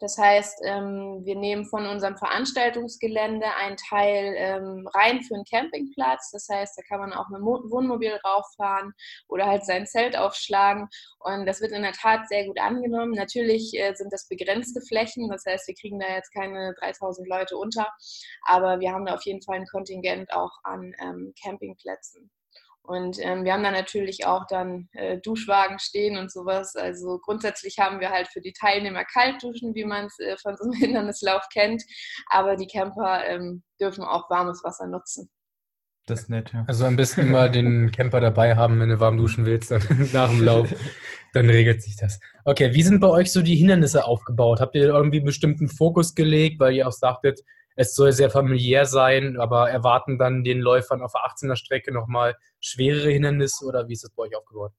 Das 0.00 0.16
heißt, 0.16 0.60
ähm, 0.64 1.24
wir 1.24 1.34
nehmen 1.34 1.64
von 1.64 1.86
unserem 1.86 2.16
Veranstaltungsgelände 2.16 3.46
einen 3.56 3.76
Teil 3.76 4.34
ähm, 4.36 4.88
rein 4.94 5.22
für 5.22 5.34
einen 5.34 5.44
Campingplatz. 5.44 6.30
Das 6.30 6.48
heißt, 6.48 6.78
da 6.78 6.82
kann 6.82 7.00
man 7.00 7.12
auch 7.12 7.28
mit 7.28 7.40
dem 7.40 7.46
Wohnmobil 7.46 8.14
rauffahren 8.24 8.92
oder 9.26 9.46
halt 9.46 9.64
sein 9.64 9.86
Zelt 9.86 10.16
aufschlagen. 10.16 10.88
Und 11.18 11.46
das 11.46 11.60
wird 11.60 11.72
in 11.72 11.82
der 11.82 11.92
Tat 11.92 12.28
sehr 12.28 12.46
gut 12.46 12.60
angenommen. 12.60 13.12
Natürlich 13.12 13.74
äh, 13.74 13.92
sind 13.94 14.12
das 14.12 14.28
begrenzte 14.28 14.80
Flächen. 14.80 15.28
Das 15.28 15.44
heißt, 15.44 15.66
wir 15.66 15.74
kriegen 15.74 15.98
da 15.98 16.06
jetzt 16.14 16.32
keine 16.32 16.74
3000 16.80 17.28
Leute 17.28 17.56
unter. 17.56 17.88
Aber 18.42 18.78
wir 18.78 18.92
haben 18.92 19.06
da 19.06 19.14
auf 19.14 19.24
jeden 19.24 19.42
Fall 19.42 19.56
ein 19.56 19.66
Kontingent 19.66 20.32
auch 20.32 20.52
an 20.62 20.94
ähm, 21.00 21.34
Campingplätzen. 21.42 22.30
Und 22.88 23.18
ähm, 23.20 23.44
wir 23.44 23.52
haben 23.52 23.62
da 23.62 23.70
natürlich 23.70 24.24
auch 24.24 24.46
dann 24.48 24.88
äh, 24.92 25.18
Duschwagen 25.18 25.78
stehen 25.78 26.16
und 26.16 26.32
sowas. 26.32 26.74
Also 26.74 27.18
grundsätzlich 27.18 27.78
haben 27.78 28.00
wir 28.00 28.08
halt 28.08 28.28
für 28.28 28.40
die 28.40 28.54
Teilnehmer 28.54 29.04
Kaltduschen, 29.04 29.74
wie 29.74 29.84
man 29.84 30.06
es 30.06 30.18
äh, 30.18 30.38
von 30.38 30.56
so 30.56 30.64
einem 30.64 30.72
Hindernislauf 30.80 31.42
kennt. 31.52 31.82
Aber 32.30 32.56
die 32.56 32.66
Camper 32.66 33.26
ähm, 33.26 33.62
dürfen 33.78 34.04
auch 34.04 34.30
warmes 34.30 34.64
Wasser 34.64 34.86
nutzen. 34.86 35.28
Das 36.06 36.20
ist 36.20 36.30
nett, 36.30 36.50
ja. 36.54 36.64
Also 36.66 36.86
am 36.86 36.96
besten 36.96 37.20
immer 37.20 37.50
den 37.50 37.92
Camper 37.92 38.20
dabei 38.20 38.56
haben, 38.56 38.80
wenn 38.80 38.88
du 38.88 38.98
warm 38.98 39.18
duschen 39.18 39.44
willst, 39.44 39.70
dann 39.70 39.82
nach 40.14 40.30
dem 40.30 40.42
Lauf. 40.42 40.74
Dann 41.34 41.50
regelt 41.50 41.82
sich 41.82 41.94
das. 41.94 42.18
Okay, 42.46 42.72
wie 42.72 42.82
sind 42.82 43.00
bei 43.00 43.08
euch 43.08 43.30
so 43.30 43.42
die 43.42 43.54
Hindernisse 43.54 44.06
aufgebaut? 44.06 44.60
Habt 44.60 44.74
ihr 44.74 44.84
irgendwie 44.84 45.18
einen 45.18 45.26
bestimmten 45.26 45.68
Fokus 45.68 46.14
gelegt, 46.14 46.58
weil 46.58 46.72
ihr 46.72 46.88
auch 46.88 46.92
sagtet, 46.92 47.42
es 47.80 47.94
soll 47.94 48.10
sehr 48.10 48.28
familiär 48.28 48.86
sein, 48.86 49.38
aber 49.38 49.70
erwarten 49.70 50.18
dann 50.18 50.42
den 50.42 50.58
Läufern 50.58 51.00
auf 51.00 51.12
der 51.12 51.22
18er 51.22 51.54
Strecke 51.54 51.92
nochmal 51.92 52.36
schwerere 52.60 53.10
Hindernisse 53.10 53.64
oder 53.64 53.86
wie 53.86 53.92
ist 53.92 54.02
das 54.02 54.10
bei 54.10 54.24
euch 54.24 54.36
aufgebaut? 54.36 54.72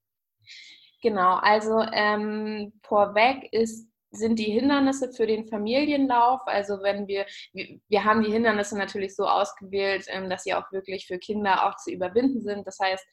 Genau, 1.01 1.37
also 1.37 1.81
ähm, 1.93 2.73
vorweg 2.83 3.47
ist 3.53 3.88
sind 4.11 4.39
die 4.39 4.51
Hindernisse 4.51 5.11
für 5.11 5.27
den 5.27 5.47
Familienlauf. 5.47 6.41
Also 6.45 6.81
wenn 6.81 7.07
wir, 7.07 7.25
wir 7.53 8.03
haben 8.03 8.23
die 8.23 8.31
Hindernisse 8.31 8.77
natürlich 8.77 9.15
so 9.15 9.25
ausgewählt, 9.25 10.05
ähm, 10.07 10.29
dass 10.29 10.43
sie 10.43 10.53
auch 10.53 10.71
wirklich 10.71 11.05
für 11.07 11.19
Kinder 11.19 11.67
auch 11.67 11.75
zu 11.77 11.91
überwinden 11.91 12.41
sind. 12.41 12.65
Das 12.65 12.79
heißt, 12.79 13.05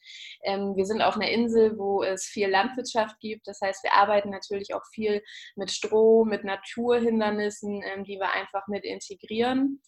ähm, 0.43 0.75
wir 0.75 0.85
sind 0.85 1.01
auf 1.01 1.15
einer 1.15 1.29
Insel, 1.29 1.77
wo 1.77 2.03
es 2.03 2.25
viel 2.25 2.49
Landwirtschaft 2.49 3.19
gibt. 3.19 3.47
Das 3.47 3.61
heißt, 3.61 3.83
wir 3.83 3.93
arbeiten 3.93 4.29
natürlich 4.29 4.73
auch 4.73 4.85
viel 4.91 5.21
mit 5.55 5.71
Stroh, 5.71 6.25
mit 6.25 6.43
Naturhindernissen, 6.43 7.83
ähm, 7.83 8.03
die 8.03 8.17
wir 8.19 8.31
einfach 8.31 8.67
mit 8.67 8.83
integrieren. 8.83 9.81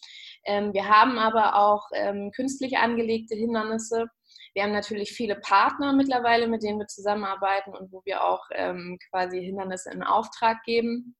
Wir 0.45 0.87
haben 0.87 1.19
aber 1.19 1.55
auch 1.55 1.89
künstlich 2.33 2.77
angelegte 2.77 3.35
Hindernisse. 3.35 4.07
Wir 4.59 4.65
haben 4.65 4.73
natürlich 4.73 5.13
viele 5.13 5.37
Partner 5.37 5.93
mittlerweile, 5.93 6.45
mit 6.45 6.63
denen 6.63 6.79
wir 6.79 6.87
zusammenarbeiten 6.87 7.73
und 7.73 7.93
wo 7.93 8.01
wir 8.03 8.25
auch 8.25 8.43
ähm, 8.51 8.99
quasi 9.09 9.41
Hindernisse 9.41 9.89
in 9.89 10.03
Auftrag 10.03 10.63
geben. 10.63 11.15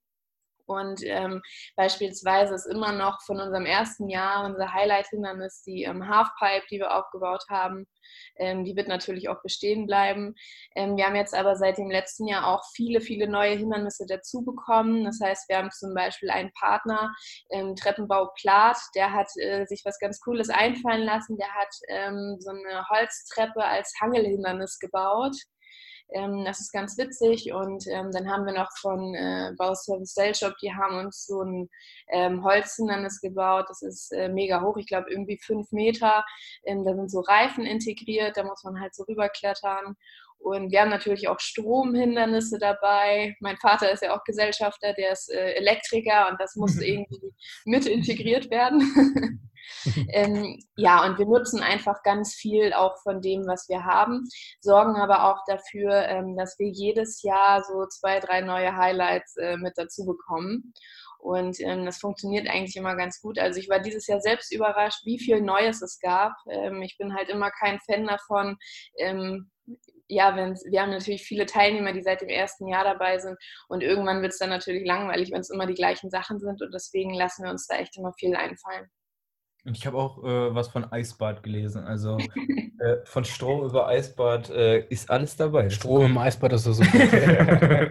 Und 0.69 1.01
ähm, 1.03 1.41
beispielsweise 1.75 2.53
ist 2.53 2.67
immer 2.67 2.91
noch 2.91 3.21
von 3.23 3.39
unserem 3.39 3.65
ersten 3.65 4.07
Jahr 4.07 4.45
unser 4.45 4.71
Highlight-Hindernis 4.71 5.63
die 5.63 5.83
ähm, 5.83 6.07
Halfpipe, 6.07 6.67
die 6.69 6.77
wir 6.77 6.95
aufgebaut 6.95 7.43
haben. 7.49 7.87
Ähm, 8.35 8.63
die 8.63 8.75
wird 8.75 8.87
natürlich 8.87 9.29
auch 9.29 9.41
bestehen 9.41 9.87
bleiben. 9.87 10.35
Ähm, 10.75 10.95
wir 10.95 11.07
haben 11.07 11.15
jetzt 11.15 11.33
aber 11.33 11.55
seit 11.55 11.79
dem 11.79 11.89
letzten 11.89 12.27
Jahr 12.27 12.45
auch 12.45 12.61
viele, 12.75 13.01
viele 13.01 13.27
neue 13.27 13.55
Hindernisse 13.55 14.05
dazu 14.07 14.43
bekommen. 14.45 15.05
Das 15.05 15.19
heißt, 15.19 15.49
wir 15.49 15.57
haben 15.57 15.71
zum 15.71 15.95
Beispiel 15.95 16.29
einen 16.29 16.51
Partner, 16.53 17.11
ähm, 17.49 17.75
Treppenbau 17.75 18.29
Plat, 18.39 18.77
der 18.93 19.11
hat 19.11 19.29
äh, 19.37 19.65
sich 19.65 19.81
was 19.85 19.97
ganz 19.97 20.19
Cooles 20.19 20.51
einfallen 20.51 21.03
lassen. 21.03 21.35
Der 21.37 21.51
hat 21.55 21.73
ähm, 21.87 22.37
so 22.39 22.51
eine 22.51 22.87
Holztreppe 22.89 23.63
als 23.63 23.91
Hangelhindernis 23.99 24.77
gebaut. 24.77 25.35
Ähm, 26.11 26.43
das 26.45 26.59
ist 26.59 26.71
ganz 26.71 26.97
witzig. 26.97 27.51
Und 27.53 27.85
ähm, 27.87 28.11
dann 28.11 28.29
haben 28.29 28.45
wir 28.45 28.53
noch 28.53 28.69
von 28.79 29.13
äh, 29.15 29.53
Bauservice 29.57 30.13
Cellshop, 30.13 30.55
die 30.61 30.73
haben 30.73 31.05
uns 31.05 31.25
so 31.25 31.41
ein 31.41 31.69
ähm, 32.09 32.43
Holzhindernis 32.43 33.21
gebaut. 33.21 33.65
Das 33.69 33.81
ist 33.81 34.11
äh, 34.11 34.29
mega 34.29 34.61
hoch, 34.61 34.77
ich 34.77 34.87
glaube 34.87 35.09
irgendwie 35.11 35.37
fünf 35.37 35.71
Meter. 35.71 36.25
Ähm, 36.65 36.83
da 36.85 36.95
sind 36.95 37.11
so 37.11 37.21
Reifen 37.21 37.65
integriert, 37.65 38.37
da 38.37 38.43
muss 38.43 38.63
man 38.63 38.79
halt 38.79 38.95
so 38.95 39.03
rüberklettern. 39.03 39.95
Und 40.39 40.71
wir 40.71 40.81
haben 40.81 40.89
natürlich 40.89 41.27
auch 41.27 41.39
Stromhindernisse 41.39 42.59
dabei. 42.59 43.35
Mein 43.41 43.57
Vater 43.57 43.91
ist 43.91 44.01
ja 44.01 44.17
auch 44.17 44.23
Gesellschafter, 44.23 44.93
der 44.93 45.11
ist 45.11 45.31
äh, 45.31 45.53
Elektriker 45.53 46.29
und 46.29 46.39
das 46.39 46.55
muss 46.55 46.77
irgendwie 46.81 47.33
mit 47.65 47.85
integriert 47.85 48.49
werden. 48.49 48.81
ähm, 50.13 50.57
ja, 50.77 51.05
und 51.05 51.19
wir 51.19 51.25
nutzen 51.25 51.61
einfach 51.61 52.01
ganz 52.03 52.33
viel 52.33 52.73
auch 52.73 52.95
von 53.03 53.21
dem, 53.21 53.45
was 53.47 53.67
wir 53.69 53.83
haben, 53.83 54.23
sorgen 54.61 54.95
aber 54.95 55.29
auch 55.29 55.43
dafür, 55.45 56.07
ähm, 56.07 56.37
dass 56.37 56.57
wir 56.57 56.69
jedes 56.69 57.21
Jahr 57.21 57.63
so 57.63 57.85
zwei, 57.87 58.19
drei 58.19 58.41
neue 58.41 58.75
Highlights 58.75 59.35
äh, 59.37 59.57
mit 59.57 59.73
dazu 59.75 60.05
bekommen. 60.05 60.73
Und 61.19 61.59
ähm, 61.59 61.85
das 61.85 61.97
funktioniert 61.97 62.47
eigentlich 62.47 62.77
immer 62.77 62.95
ganz 62.95 63.19
gut. 63.19 63.39
Also 63.39 63.59
ich 63.59 63.69
war 63.69 63.79
dieses 63.79 64.07
Jahr 64.07 64.21
selbst 64.21 64.53
überrascht, 64.53 65.05
wie 65.05 65.19
viel 65.19 65.41
Neues 65.41 65.81
es 65.81 65.99
gab. 65.99 66.31
Ähm, 66.49 66.81
ich 66.81 66.97
bin 66.97 67.13
halt 67.13 67.27
immer 67.27 67.51
kein 67.51 67.79
Fan 67.81 68.07
davon, 68.07 68.57
ja, 70.09 70.35
wir 70.35 70.81
haben 70.81 70.89
natürlich 70.89 71.23
viele 71.23 71.45
Teilnehmer, 71.45 71.93
die 71.93 72.01
seit 72.01 72.21
dem 72.21 72.29
ersten 72.29 72.67
Jahr 72.67 72.83
dabei 72.83 73.19
sind 73.19 73.37
und 73.67 73.81
irgendwann 73.81 74.21
wird 74.21 74.33
es 74.33 74.39
dann 74.39 74.49
natürlich 74.49 74.85
langweilig, 74.85 75.31
wenn 75.31 75.41
es 75.41 75.49
immer 75.49 75.67
die 75.67 75.75
gleichen 75.75 76.09
Sachen 76.09 76.39
sind 76.39 76.61
und 76.61 76.73
deswegen 76.73 77.13
lassen 77.13 77.43
wir 77.43 77.51
uns 77.51 77.67
da 77.67 77.77
echt 77.77 77.95
immer 77.97 78.11
viel 78.13 78.35
einfallen. 78.35 78.89
Und 79.65 79.77
ich 79.77 79.85
habe 79.85 79.97
auch 79.97 80.23
äh, 80.23 80.55
was 80.55 80.69
von 80.69 80.89
Eisbad 80.91 81.43
gelesen. 81.43 81.83
Also 81.83 82.17
äh, 82.79 82.97
von 83.03 83.25
Strom 83.25 83.65
über 83.65 83.87
Eisbad 83.87 84.49
äh, 84.49 84.85
ist 84.87 85.09
alles 85.09 85.35
dabei. 85.35 85.69
Strom 85.69 86.05
im 86.05 86.17
Eisbad 86.17 86.53
ist 86.53 86.63
so 86.63 86.73
super. 86.73 86.97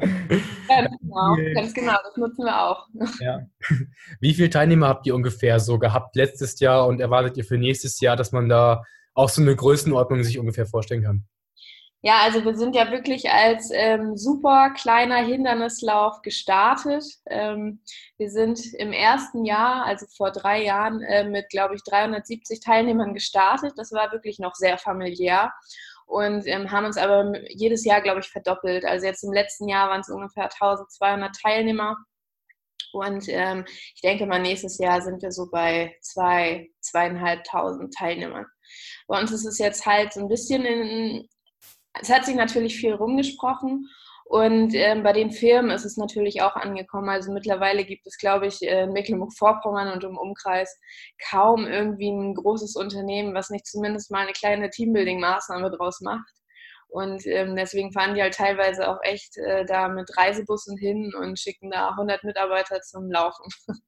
ganz 0.69 0.91
genau, 1.01 1.37
ganz 1.55 1.75
genau, 1.75 1.97
das 2.03 2.17
nutzen 2.17 2.45
wir 2.45 2.63
auch. 2.63 2.87
Ja. 3.21 3.47
Wie 4.21 4.35
viele 4.35 4.51
Teilnehmer 4.51 4.89
habt 4.89 5.07
ihr 5.07 5.15
ungefähr 5.15 5.61
so 5.61 5.79
gehabt 5.79 6.17
letztes 6.17 6.59
Jahr 6.59 6.87
und 6.87 7.01
erwartet 7.01 7.37
ihr 7.37 7.45
für 7.45 7.59
nächstes 7.59 8.01
Jahr, 8.01 8.17
dass 8.17 8.33
man 8.33 8.49
da 8.49 8.83
auch 9.15 9.29
so 9.29 9.43
eine 9.43 9.55
Größenordnung 9.55 10.23
sich 10.23 10.39
ungefähr 10.39 10.67
vorstellen 10.67 11.03
kann? 11.03 11.27
Ja, 12.01 12.21
also 12.23 12.45
wir 12.45 12.57
sind 12.57 12.77
ja 12.77 12.93
wirklich 12.93 13.29
als 13.29 13.71
ähm, 13.73 14.17
super 14.17 14.71
kleiner 14.71 15.17
Hindernislauf 15.17 16.23
gestartet. 16.23 17.05
Ähm, 17.27 17.83
wir 18.19 18.31
sind 18.31 18.73
im 18.75 18.93
ersten 18.93 19.45
Jahr, 19.45 19.85
also 19.85 20.07
vor 20.17 20.31
drei 20.31 20.63
Jahren, 20.63 21.03
äh, 21.03 21.25
mit, 21.25 21.49
glaube 21.51 21.75
ich, 21.75 21.83
370 21.83 22.61
Teilnehmern 22.61 23.15
gestartet. 23.15 23.73
Das 23.77 23.91
war 23.91 24.13
wirklich 24.13 24.39
noch 24.39 24.55
sehr 24.55 24.79
familiär 24.79 25.53
und 26.07 26.47
ähm, 26.47 26.71
haben 26.71 26.87
uns 26.87 26.97
aber 26.97 27.33
jedes 27.49 27.85
Jahr, 27.85 28.01
glaube 28.01 28.21
ich, 28.21 28.29
verdoppelt. 28.29 28.85
Also 28.85 29.07
jetzt 29.07 29.25
im 29.25 29.33
letzten 29.33 29.69
Jahr 29.69 29.91
waren 29.91 30.01
es 30.01 30.09
ungefähr 30.09 30.45
1200 30.45 31.35
Teilnehmer. 31.35 31.97
Und 32.93 33.29
ähm, 33.29 33.65
ich 33.95 34.01
denke 34.03 34.25
mal, 34.27 34.41
nächstes 34.41 34.79
Jahr 34.79 35.03
sind 35.03 35.21
wir 35.21 35.33
so 35.33 35.51
bei 35.51 35.97
zwei, 36.01 36.71
zweieinhalbtausend 36.81 37.93
Teilnehmern. 37.95 38.47
Bei 39.07 39.21
uns 39.21 39.33
ist 39.33 39.45
es 39.45 39.59
jetzt 39.59 39.85
halt 39.85 40.13
so 40.13 40.21
ein 40.21 40.29
bisschen 40.29 40.65
in, 40.65 41.29
es 42.01 42.11
hat 42.11 42.25
sich 42.25 42.35
natürlich 42.35 42.77
viel 42.77 42.95
rumgesprochen 42.95 43.89
und 44.29 44.75
ähm, 44.75 45.03
bei 45.03 45.15
den 45.15 45.31
Firmen 45.31 45.71
ist 45.71 45.87
es 45.87 45.97
natürlich 45.97 46.43
auch 46.43 46.55
angekommen. 46.55 47.09
Also 47.09 47.33
mittlerweile 47.33 47.87
gibt 47.87 48.07
es, 48.07 48.19
glaube 48.19 48.47
ich, 48.47 48.61
in 48.61 48.93
Mecklenburg-Vorpommern 48.93 49.91
und 49.91 50.05
im 50.05 50.19
Umkreis 50.19 50.79
kaum 51.31 51.67
irgendwie 51.67 52.11
ein 52.11 52.35
großes 52.35 52.77
Unternehmen, 52.77 53.35
was 53.35 53.49
nicht 53.49 53.67
zumindest 53.67 54.11
mal 54.11 54.25
eine 54.25 54.33
kleine 54.33 54.69
Teambuilding-Maßnahme 54.69 55.75
draus 55.75 56.03
macht. 56.03 56.29
Und 56.89 57.27
ähm, 57.27 57.57
deswegen 57.57 57.91
fahren 57.91 58.15
die 58.15 58.23
halt 58.23 58.35
teilweise 58.35 58.91
auch 58.91 58.99
echt 59.03 59.39
äh, 59.39 59.65
da 59.65 59.89
mit 59.89 60.15
Reisebussen 60.15 60.77
hin 60.77 61.13
und 61.19 61.39
schicken 61.39 61.71
da 61.71 61.91
100 61.91 62.23
Mitarbeiter 62.25 62.83
zum 62.83 63.11
Laufen. 63.11 63.47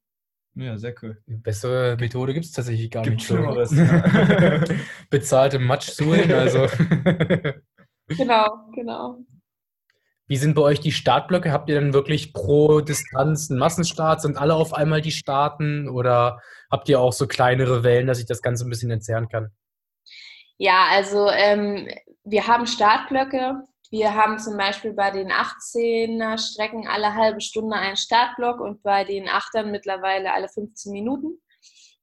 Ja, 0.57 0.77
sehr 0.77 0.95
cool. 1.01 1.17
Eine 1.29 1.39
bessere 1.39 1.97
Methode 1.99 2.35
gibt 2.35 2.45
es 2.45 2.51
tatsächlich 2.53 2.91
gar 2.91 3.05
Gibt 3.05 3.19
nicht. 3.19 3.27
Schlimmeres. 3.27 3.71
Ja. 3.71 4.65
Bezahlte 5.11 5.61
Matschsuhlen, 5.61 6.33
also. 6.33 6.67
Genau, 8.17 8.69
genau. 8.75 9.19
Wie 10.27 10.37
sind 10.37 10.55
bei 10.55 10.63
euch 10.63 10.81
die 10.81 10.93
Startblöcke? 10.93 11.51
Habt 11.51 11.69
ihr 11.69 11.75
dann 11.75 11.93
wirklich 11.93 12.33
pro 12.33 12.81
Distanz 12.81 13.51
einen 13.51 13.59
Massenstart? 13.59 14.21
Sind 14.21 14.37
alle 14.37 14.55
auf 14.55 14.73
einmal 14.73 15.01
die 15.01 15.11
Starten? 15.11 15.89
Oder 15.89 16.41
habt 16.71 16.89
ihr 16.89 17.01
auch 17.01 17.13
so 17.13 17.27
kleinere 17.27 17.83
Wellen, 17.83 18.07
dass 18.07 18.21
ich 18.21 18.27
das 18.27 18.41
Ganze 18.41 18.65
ein 18.65 18.71
bisschen 18.71 18.93
entzerren 18.93 19.29
kann? 19.29 19.51
Ja, 20.57 20.87
also 20.91 21.29
ähm, 21.31 21.89
wir 22.23 22.47
haben 22.47 22.67
Startblöcke. 22.67 23.63
Wir 23.91 24.15
haben 24.15 24.39
zum 24.39 24.57
Beispiel 24.57 24.93
bei 24.93 25.11
den 25.11 25.33
18er 25.33 26.39
Strecken 26.39 26.87
alle 26.87 27.15
halbe 27.15 27.41
Stunde 27.41 27.75
einen 27.75 27.97
Startblock 27.97 28.61
und 28.61 28.85
bei 28.85 29.03
den 29.03 29.27
8ern 29.27 29.65
mittlerweile 29.65 30.33
alle 30.33 30.49
15 30.49 30.93
Minuten. 30.93 31.41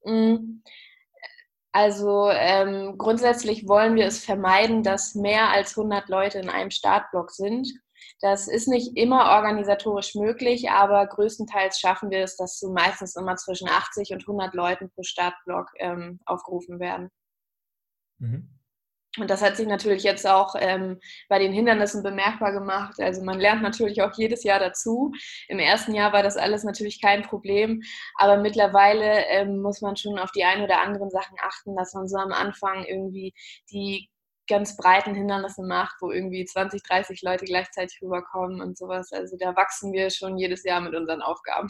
Mhm. 0.04 0.62
Also 1.72 2.30
ähm, 2.30 2.96
grundsätzlich 2.96 3.68
wollen 3.68 3.94
wir 3.96 4.06
es 4.06 4.24
vermeiden, 4.24 4.82
dass 4.82 5.14
mehr 5.14 5.50
als 5.50 5.76
100 5.76 6.08
Leute 6.08 6.38
in 6.38 6.48
einem 6.48 6.70
Startblock 6.70 7.30
sind. 7.30 7.68
Das 8.20 8.48
ist 8.48 8.68
nicht 8.68 8.96
immer 8.96 9.30
organisatorisch 9.36 10.14
möglich, 10.14 10.70
aber 10.70 11.06
größtenteils 11.06 11.78
schaffen 11.78 12.10
wir 12.10 12.20
es, 12.20 12.36
dass 12.36 12.58
so 12.58 12.72
meistens 12.72 13.14
immer 13.16 13.36
zwischen 13.36 13.68
80 13.68 14.12
und 14.12 14.22
100 14.22 14.54
Leuten 14.54 14.90
pro 14.90 15.02
Startblock 15.02 15.70
ähm, 15.78 16.20
aufgerufen 16.24 16.80
werden. 16.80 17.10
Mhm. 18.18 18.57
Und 19.20 19.30
das 19.30 19.42
hat 19.42 19.56
sich 19.56 19.66
natürlich 19.66 20.02
jetzt 20.02 20.26
auch 20.26 20.54
ähm, 20.58 20.98
bei 21.28 21.38
den 21.38 21.52
Hindernissen 21.52 22.02
bemerkbar 22.02 22.52
gemacht. 22.52 23.00
Also 23.00 23.22
man 23.22 23.38
lernt 23.38 23.62
natürlich 23.62 24.02
auch 24.02 24.12
jedes 24.16 24.44
Jahr 24.44 24.58
dazu. 24.58 25.12
Im 25.48 25.58
ersten 25.58 25.94
Jahr 25.94 26.12
war 26.12 26.22
das 26.22 26.36
alles 26.36 26.64
natürlich 26.64 27.00
kein 27.00 27.22
Problem, 27.22 27.82
aber 28.16 28.36
mittlerweile 28.36 29.26
ähm, 29.26 29.60
muss 29.60 29.80
man 29.80 29.96
schon 29.96 30.18
auf 30.18 30.32
die 30.32 30.44
ein 30.44 30.62
oder 30.62 30.80
anderen 30.80 31.10
Sachen 31.10 31.36
achten, 31.40 31.76
dass 31.76 31.94
man 31.94 32.08
so 32.08 32.16
am 32.16 32.32
Anfang 32.32 32.84
irgendwie 32.84 33.34
die 33.70 34.08
ganz 34.48 34.76
breiten 34.76 35.14
Hindernisse 35.14 35.62
macht, 35.62 35.96
wo 36.00 36.10
irgendwie 36.10 36.44
20, 36.44 36.82
30 36.82 37.22
Leute 37.22 37.44
gleichzeitig 37.44 38.00
rüberkommen 38.02 38.60
und 38.60 38.76
sowas. 38.76 39.12
Also 39.12 39.36
da 39.38 39.54
wachsen 39.54 39.92
wir 39.92 40.10
schon 40.10 40.38
jedes 40.38 40.64
Jahr 40.64 40.80
mit 40.80 40.94
unseren 40.94 41.22
Aufgaben. 41.22 41.68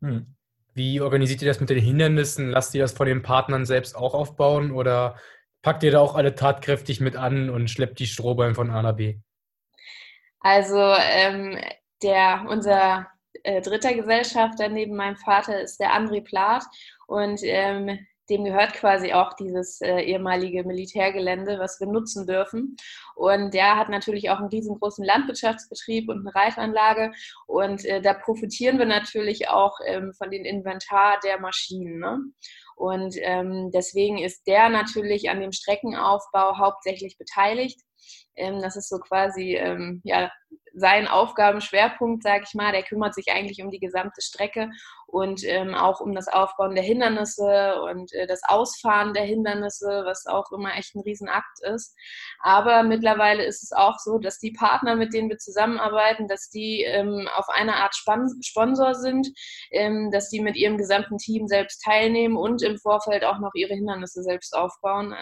Hm. 0.00 0.34
Wie 0.74 1.00
organisiert 1.00 1.42
ihr 1.42 1.48
das 1.48 1.60
mit 1.60 1.68
den 1.68 1.78
Hindernissen? 1.78 2.48
Lasst 2.48 2.74
ihr 2.74 2.80
das 2.80 2.92
von 2.92 3.06
den 3.06 3.22
Partnern 3.22 3.66
selbst 3.66 3.94
auch 3.94 4.14
aufbauen 4.14 4.72
oder 4.72 5.18
packt 5.62 5.82
ihr 5.84 5.92
da 5.92 6.00
auch 6.00 6.14
alle 6.14 6.34
tatkräftig 6.34 7.00
mit 7.00 7.16
an 7.16 7.50
und 7.50 7.70
schleppt 7.70 7.98
die 7.98 8.06
Strohballen 8.06 8.54
von 8.54 8.70
A 8.70 8.82
nach 8.82 8.96
B? 8.96 9.18
Also 10.40 10.78
ähm, 10.78 11.58
der, 12.02 12.44
unser 12.48 13.06
äh, 13.44 13.62
dritter 13.62 13.94
Gesellschafter 13.94 14.68
neben 14.68 14.96
meinem 14.96 15.16
Vater 15.16 15.60
ist 15.60 15.78
der 15.78 15.92
André 15.92 16.22
Plath 16.22 16.64
und 17.06 17.40
ähm, 17.44 17.98
dem 18.30 18.44
gehört 18.44 18.74
quasi 18.74 19.12
auch 19.12 19.34
dieses 19.34 19.80
äh, 19.80 20.00
ehemalige 20.00 20.64
Militärgelände, 20.64 21.58
was 21.58 21.80
wir 21.80 21.86
nutzen 21.86 22.26
dürfen. 22.26 22.76
Und 23.14 23.52
der 23.54 23.76
hat 23.76 23.88
natürlich 23.88 24.30
auch 24.30 24.38
einen 24.38 24.48
riesengroßen 24.48 25.04
Landwirtschaftsbetrieb 25.04 26.08
und 26.08 26.20
eine 26.20 26.34
Reifanlage. 26.34 27.12
Und 27.46 27.84
äh, 27.84 28.00
da 28.00 28.14
profitieren 28.14 28.78
wir 28.78 28.86
natürlich 28.86 29.48
auch 29.48 29.78
ähm, 29.86 30.12
von 30.14 30.30
dem 30.30 30.44
Inventar 30.44 31.18
der 31.24 31.40
Maschinen. 31.40 31.98
Ne? 31.98 32.20
Und 32.76 33.14
ähm, 33.20 33.70
deswegen 33.72 34.18
ist 34.18 34.46
der 34.46 34.68
natürlich 34.68 35.30
an 35.30 35.40
dem 35.40 35.52
Streckenaufbau 35.52 36.58
hauptsächlich 36.58 37.18
beteiligt. 37.18 37.80
Ähm, 38.36 38.60
das 38.62 38.76
ist 38.76 38.88
so 38.88 38.98
quasi 38.98 39.56
ähm, 39.56 40.00
ja, 40.04 40.30
sein 40.74 41.06
Aufgabenschwerpunkt, 41.06 42.22
sage 42.22 42.44
ich 42.46 42.54
mal, 42.54 42.72
der 42.72 42.82
kümmert 42.82 43.14
sich 43.14 43.30
eigentlich 43.30 43.62
um 43.62 43.70
die 43.70 43.78
gesamte 43.78 44.22
Strecke 44.22 44.70
und 45.06 45.44
ähm, 45.44 45.74
auch 45.74 46.00
um 46.00 46.14
das 46.14 46.28
Aufbauen 46.28 46.74
der 46.74 46.84
Hindernisse 46.84 47.82
und 47.82 48.12
äh, 48.14 48.26
das 48.26 48.40
Ausfahren 48.44 49.12
der 49.12 49.24
Hindernisse, 49.24 50.02
was 50.06 50.26
auch 50.26 50.50
immer 50.50 50.74
echt 50.74 50.94
ein 50.94 51.02
Riesenakt 51.02 51.60
ist. 51.74 51.94
Aber 52.40 52.82
mittlerweile 52.82 53.44
ist 53.44 53.62
es 53.62 53.72
auch 53.72 53.98
so, 53.98 54.18
dass 54.18 54.38
die 54.38 54.52
Partner, 54.52 54.96
mit 54.96 55.12
denen 55.12 55.28
wir 55.28 55.38
zusammenarbeiten, 55.38 56.28
dass 56.28 56.48
die 56.48 56.86
auf 57.36 57.48
eine 57.48 57.76
Art 57.76 57.94
Sponsor 57.94 58.94
sind, 58.94 59.28
dass 60.10 60.28
die 60.30 60.40
mit 60.40 60.56
ihrem 60.56 60.78
gesamten 60.78 61.18
Team 61.18 61.46
selbst 61.46 61.82
teilnehmen 61.82 62.36
und 62.36 62.62
im 62.62 62.78
Vorfeld 62.78 63.24
auch 63.24 63.38
noch 63.38 63.52
ihre 63.54 63.74
Hindernisse 63.74 64.22
selbst 64.22 64.56
aufbauen. 64.56 65.14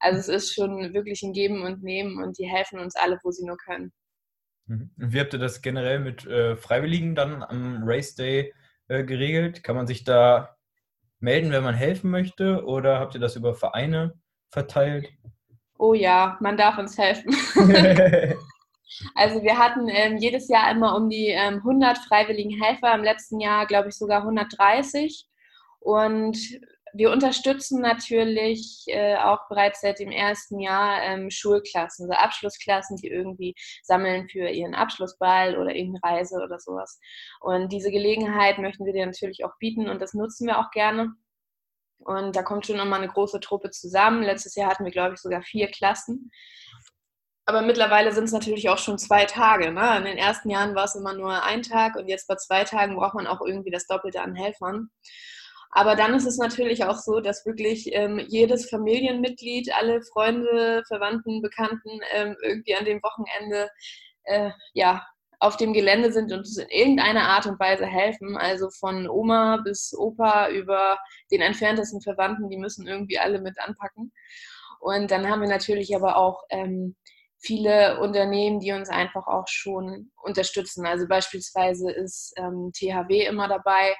Also 0.00 0.18
es 0.18 0.28
ist 0.28 0.54
schon 0.54 0.94
wirklich 0.94 1.22
ein 1.22 1.32
Geben 1.32 1.62
und 1.62 1.82
Nehmen 1.82 2.22
und 2.22 2.38
die 2.38 2.46
helfen 2.46 2.80
uns 2.80 2.96
alle, 2.96 3.20
wo 3.22 3.30
sie 3.30 3.44
nur 3.44 3.58
können. 3.58 3.92
Mhm. 4.66 4.90
Wie 4.96 5.20
habt 5.20 5.32
ihr 5.32 5.38
das 5.38 5.62
generell 5.62 6.00
mit 6.00 6.26
äh, 6.26 6.56
Freiwilligen 6.56 7.14
dann 7.14 7.42
am 7.42 7.82
Race 7.84 8.14
Day 8.14 8.54
äh, 8.88 9.04
geregelt? 9.04 9.62
Kann 9.62 9.76
man 9.76 9.86
sich 9.86 10.04
da 10.04 10.56
melden, 11.18 11.52
wenn 11.52 11.64
man 11.64 11.74
helfen 11.74 12.10
möchte? 12.10 12.64
Oder 12.64 12.98
habt 12.98 13.14
ihr 13.14 13.20
das 13.20 13.36
über 13.36 13.54
Vereine 13.54 14.14
verteilt? 14.48 15.08
Oh 15.78 15.94
ja, 15.94 16.38
man 16.40 16.56
darf 16.56 16.78
uns 16.78 16.96
helfen. 16.96 17.34
also 19.14 19.42
wir 19.42 19.58
hatten 19.58 19.88
ähm, 19.88 20.16
jedes 20.18 20.48
Jahr 20.48 20.70
immer 20.70 20.96
um 20.96 21.08
die 21.08 21.28
ähm, 21.28 21.56
100 21.56 21.98
freiwilligen 21.98 22.62
Helfer, 22.62 22.94
im 22.94 23.02
letzten 23.02 23.40
Jahr 23.40 23.66
glaube 23.66 23.88
ich 23.88 23.96
sogar 23.96 24.20
130. 24.20 25.26
Und 25.80 26.38
wir 26.92 27.10
unterstützen 27.10 27.80
natürlich 27.80 28.84
äh, 28.86 29.16
auch 29.16 29.48
bereits 29.48 29.80
seit 29.80 29.98
dem 29.98 30.10
ersten 30.10 30.60
Jahr 30.60 31.02
ähm, 31.02 31.30
Schulklassen, 31.30 32.06
so 32.06 32.12
Abschlussklassen, 32.12 32.96
die 32.96 33.08
irgendwie 33.08 33.54
sammeln 33.82 34.28
für 34.28 34.48
ihren 34.48 34.74
Abschlussball 34.74 35.58
oder 35.58 35.74
irgendeine 35.74 36.16
Reise 36.16 36.36
oder 36.42 36.58
sowas. 36.58 36.98
Und 37.40 37.72
diese 37.72 37.90
Gelegenheit 37.90 38.58
möchten 38.58 38.84
wir 38.84 38.92
dir 38.92 39.06
natürlich 39.06 39.44
auch 39.44 39.56
bieten 39.58 39.88
und 39.88 40.00
das 40.00 40.14
nutzen 40.14 40.46
wir 40.46 40.58
auch 40.58 40.70
gerne. 40.70 41.12
Und 41.98 42.34
da 42.34 42.42
kommt 42.42 42.66
schon 42.66 42.78
immer 42.78 42.96
eine 42.96 43.08
große 43.08 43.40
Truppe 43.40 43.70
zusammen. 43.70 44.22
Letztes 44.22 44.54
Jahr 44.54 44.70
hatten 44.70 44.84
wir, 44.84 44.92
glaube 44.92 45.14
ich, 45.14 45.20
sogar 45.20 45.42
vier 45.42 45.68
Klassen. 45.68 46.30
Aber 47.44 47.62
mittlerweile 47.62 48.12
sind 48.12 48.24
es 48.24 48.32
natürlich 48.32 48.68
auch 48.68 48.78
schon 48.78 48.98
zwei 48.98 49.24
Tage. 49.24 49.72
Ne? 49.72 49.98
In 49.98 50.04
den 50.04 50.18
ersten 50.18 50.50
Jahren 50.50 50.74
war 50.74 50.84
es 50.84 50.94
immer 50.94 51.14
nur 51.14 51.42
ein 51.42 51.62
Tag 51.62 51.96
und 51.96 52.08
jetzt 52.08 52.28
bei 52.28 52.36
zwei 52.36 52.64
Tagen 52.64 52.96
braucht 52.96 53.14
man 53.14 53.26
auch 53.26 53.40
irgendwie 53.40 53.70
das 53.70 53.86
Doppelte 53.86 54.22
an 54.22 54.34
Helfern. 54.34 54.90
Aber 55.72 55.94
dann 55.94 56.14
ist 56.14 56.26
es 56.26 56.36
natürlich 56.36 56.84
auch 56.84 56.96
so, 56.96 57.20
dass 57.20 57.46
wirklich 57.46 57.90
ähm, 57.92 58.18
jedes 58.28 58.68
Familienmitglied, 58.68 59.72
alle 59.74 60.02
Freunde, 60.02 60.82
Verwandten, 60.88 61.42
Bekannten 61.42 62.00
ähm, 62.12 62.36
irgendwie 62.42 62.74
an 62.74 62.84
dem 62.84 63.00
Wochenende 63.02 63.70
äh, 64.24 64.50
ja, 64.74 65.06
auf 65.38 65.56
dem 65.56 65.72
Gelände 65.72 66.12
sind 66.12 66.32
und 66.32 66.46
in 66.58 66.68
irgendeiner 66.68 67.28
Art 67.28 67.46
und 67.46 67.58
Weise 67.60 67.86
helfen. 67.86 68.36
Also 68.36 68.68
von 68.70 69.08
Oma 69.08 69.58
bis 69.64 69.94
Opa 69.96 70.50
über 70.50 70.98
den 71.30 71.40
entferntesten 71.40 72.02
Verwandten, 72.02 72.50
die 72.50 72.58
müssen 72.58 72.86
irgendwie 72.86 73.18
alle 73.18 73.40
mit 73.40 73.58
anpacken. 73.58 74.12
Und 74.80 75.10
dann 75.10 75.28
haben 75.28 75.40
wir 75.40 75.48
natürlich 75.48 75.94
aber 75.94 76.16
auch 76.16 76.42
ähm, 76.50 76.96
viele 77.38 78.00
Unternehmen, 78.00 78.60
die 78.60 78.72
uns 78.72 78.90
einfach 78.90 79.26
auch 79.26 79.46
schon 79.46 80.10
unterstützen. 80.22 80.84
Also 80.84 81.06
beispielsweise 81.06 81.90
ist 81.90 82.34
ähm, 82.36 82.72
THW 82.74 83.24
immer 83.24 83.48
dabei 83.48 83.94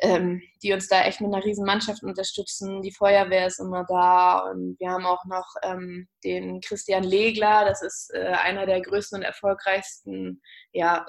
ähm, 0.00 0.42
die 0.62 0.72
uns 0.72 0.88
da 0.88 1.04
echt 1.04 1.20
mit 1.20 1.32
einer 1.32 1.44
riesen 1.44 1.64
Mannschaft 1.64 2.02
unterstützen. 2.02 2.82
Die 2.82 2.92
Feuerwehr 2.92 3.46
ist 3.46 3.60
immer 3.60 3.84
da 3.88 4.40
und 4.50 4.76
wir 4.78 4.90
haben 4.90 5.06
auch 5.06 5.24
noch 5.26 5.46
ähm, 5.62 6.08
den 6.24 6.60
Christian 6.60 7.04
Legler, 7.04 7.64
das 7.64 7.82
ist 7.82 8.12
äh, 8.14 8.32
einer 8.32 8.66
der 8.66 8.80
größten 8.80 9.18
und 9.18 9.24
erfolgreichsten 9.24 10.42
ja, 10.72 11.06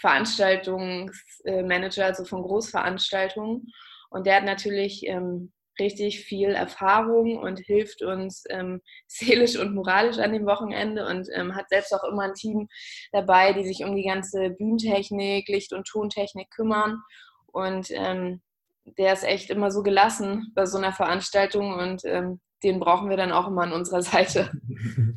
Veranstaltungsmanager, 0.00 2.06
also 2.06 2.24
von 2.24 2.42
Großveranstaltungen. 2.42 3.70
Und 4.10 4.26
der 4.26 4.36
hat 4.36 4.44
natürlich 4.44 5.06
ähm, 5.06 5.52
richtig 5.78 6.20
viel 6.20 6.50
Erfahrung 6.50 7.38
und 7.38 7.58
hilft 7.60 8.02
uns 8.02 8.44
ähm, 8.50 8.80
seelisch 9.06 9.56
und 9.56 9.74
moralisch 9.74 10.18
an 10.18 10.32
dem 10.32 10.46
Wochenende 10.46 11.06
und 11.06 11.28
ähm, 11.34 11.54
hat 11.54 11.68
selbst 11.68 11.94
auch 11.94 12.04
immer 12.04 12.22
ein 12.22 12.34
Team 12.34 12.68
dabei, 13.12 13.52
die 13.52 13.64
sich 13.64 13.84
um 13.84 13.96
die 13.96 14.04
ganze 14.04 14.50
Bühnentechnik, 14.50 15.48
Licht- 15.48 15.72
und 15.72 15.86
Tontechnik 15.86 16.50
kümmern. 16.50 17.00
Und 17.52 17.90
ähm, 17.90 18.40
der 18.98 19.12
ist 19.12 19.24
echt 19.24 19.50
immer 19.50 19.70
so 19.70 19.82
gelassen 19.82 20.52
bei 20.54 20.66
so 20.66 20.78
einer 20.78 20.92
Veranstaltung 20.92 21.74
und 21.74 22.02
ähm, 22.04 22.40
den 22.64 22.80
brauchen 22.80 23.10
wir 23.10 23.16
dann 23.16 23.32
auch 23.32 23.48
immer 23.48 23.62
an 23.62 23.72
unserer 23.72 24.02
Seite. 24.02 24.50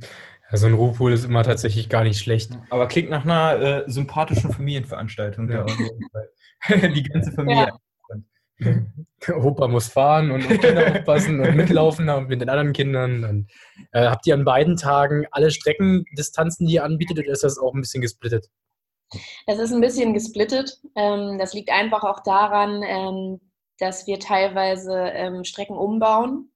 Ja, 0.51 0.57
so 0.57 0.67
ein 0.67 0.73
Ruhpool 0.73 1.11
ist 1.11 1.25
immer 1.25 1.41
tatsächlich 1.41 1.89
gar 1.89 2.03
nicht 2.03 2.19
schlecht. 2.19 2.51
Aber 2.69 2.87
klingt 2.87 3.09
nach 3.09 3.23
einer 3.23 3.59
äh, 3.59 3.83
sympathischen 3.89 4.51
Familienveranstaltung. 4.51 5.49
Ja. 5.49 5.65
Die 6.69 7.01
ganze 7.01 7.31
Familie. 7.31 7.69
Ja. 8.59 8.75
Opa 9.35 9.67
muss 9.67 9.87
fahren 9.87 10.31
und 10.31 10.45
auf 10.45 10.59
Kinder 10.59 10.91
aufpassen 10.91 11.39
und 11.39 11.55
mitlaufen 11.55 12.05
mit 12.27 12.41
den 12.41 12.49
anderen 12.49 12.73
Kindern. 12.73 13.23
Und, 13.23 13.51
äh, 13.91 14.07
habt 14.07 14.27
ihr 14.27 14.35
an 14.35 14.45
beiden 14.45 14.77
Tagen 14.77 15.25
alle 15.31 15.49
Streckendistanzen, 15.49 16.67
die 16.67 16.75
ihr 16.75 16.83
anbietet, 16.83 17.17
oder 17.17 17.31
ist 17.31 17.43
das 17.43 17.57
auch 17.57 17.73
ein 17.73 17.81
bisschen 17.81 18.01
gesplittet? 18.01 18.47
Es 19.45 19.59
ist 19.59 19.71
ein 19.71 19.81
bisschen 19.81 20.13
gesplittet. 20.13 20.79
Ähm, 20.95 21.37
das 21.37 21.53
liegt 21.53 21.69
einfach 21.69 22.03
auch 22.03 22.21
daran, 22.23 22.83
ähm, 22.83 23.41
dass 23.79 24.07
wir 24.07 24.19
teilweise 24.19 24.93
ähm, 24.93 25.43
Strecken 25.43 25.77
umbauen. 25.77 26.51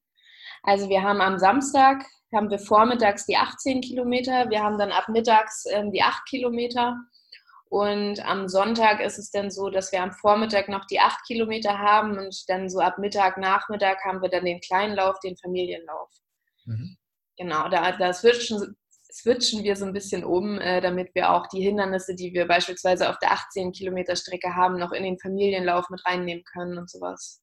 Also 0.63 0.89
wir 0.89 1.03
haben 1.03 1.21
am 1.21 1.37
Samstag, 1.37 2.03
haben 2.33 2.49
wir 2.49 2.59
vormittags 2.59 3.25
die 3.25 3.37
18 3.37 3.81
Kilometer, 3.81 4.49
wir 4.49 4.61
haben 4.61 4.77
dann 4.77 4.91
ab 4.91 5.07
mittags 5.09 5.63
die 5.63 6.01
8 6.01 6.25
Kilometer. 6.27 6.97
Und 7.69 8.25
am 8.25 8.47
Sonntag 8.47 8.99
ist 8.99 9.19
es 9.19 9.29
dann 9.29 9.51
so, 9.51 9.69
dass 9.69 9.91
wir 9.91 10.01
am 10.01 10.11
Vormittag 10.11 10.69
noch 10.69 10.85
die 10.85 10.99
8 10.99 11.23
Kilometer 11.27 11.77
haben 11.77 12.17
und 12.17 12.49
dann 12.49 12.67
so 12.67 12.79
ab 12.79 12.97
Mittag, 12.97 13.37
Nachmittag 13.37 14.03
haben 14.03 14.21
wir 14.21 14.29
dann 14.29 14.45
den 14.45 14.59
kleinen 14.59 14.95
Lauf, 14.95 15.19
den 15.19 15.37
Familienlauf. 15.37 16.09
Mhm. 16.65 16.97
Genau, 17.37 17.69
da, 17.69 17.91
da 17.91 18.11
switchen, 18.11 18.75
switchen 19.11 19.63
wir 19.63 19.75
so 19.75 19.85
ein 19.85 19.93
bisschen 19.93 20.23
um, 20.23 20.59
äh, 20.59 20.81
damit 20.81 21.13
wir 21.15 21.31
auch 21.31 21.47
die 21.47 21.61
Hindernisse, 21.61 22.15
die 22.15 22.33
wir 22.33 22.47
beispielsweise 22.47 23.09
auf 23.09 23.17
der 23.19 23.31
18 23.31 23.71
Kilometer 23.71 24.15
Strecke 24.15 24.55
haben, 24.55 24.77
noch 24.77 24.91
in 24.91 25.03
den 25.03 25.17
Familienlauf 25.19 25.89
mit 25.89 26.05
reinnehmen 26.05 26.43
können 26.43 26.77
und 26.77 26.89
sowas. 26.89 27.41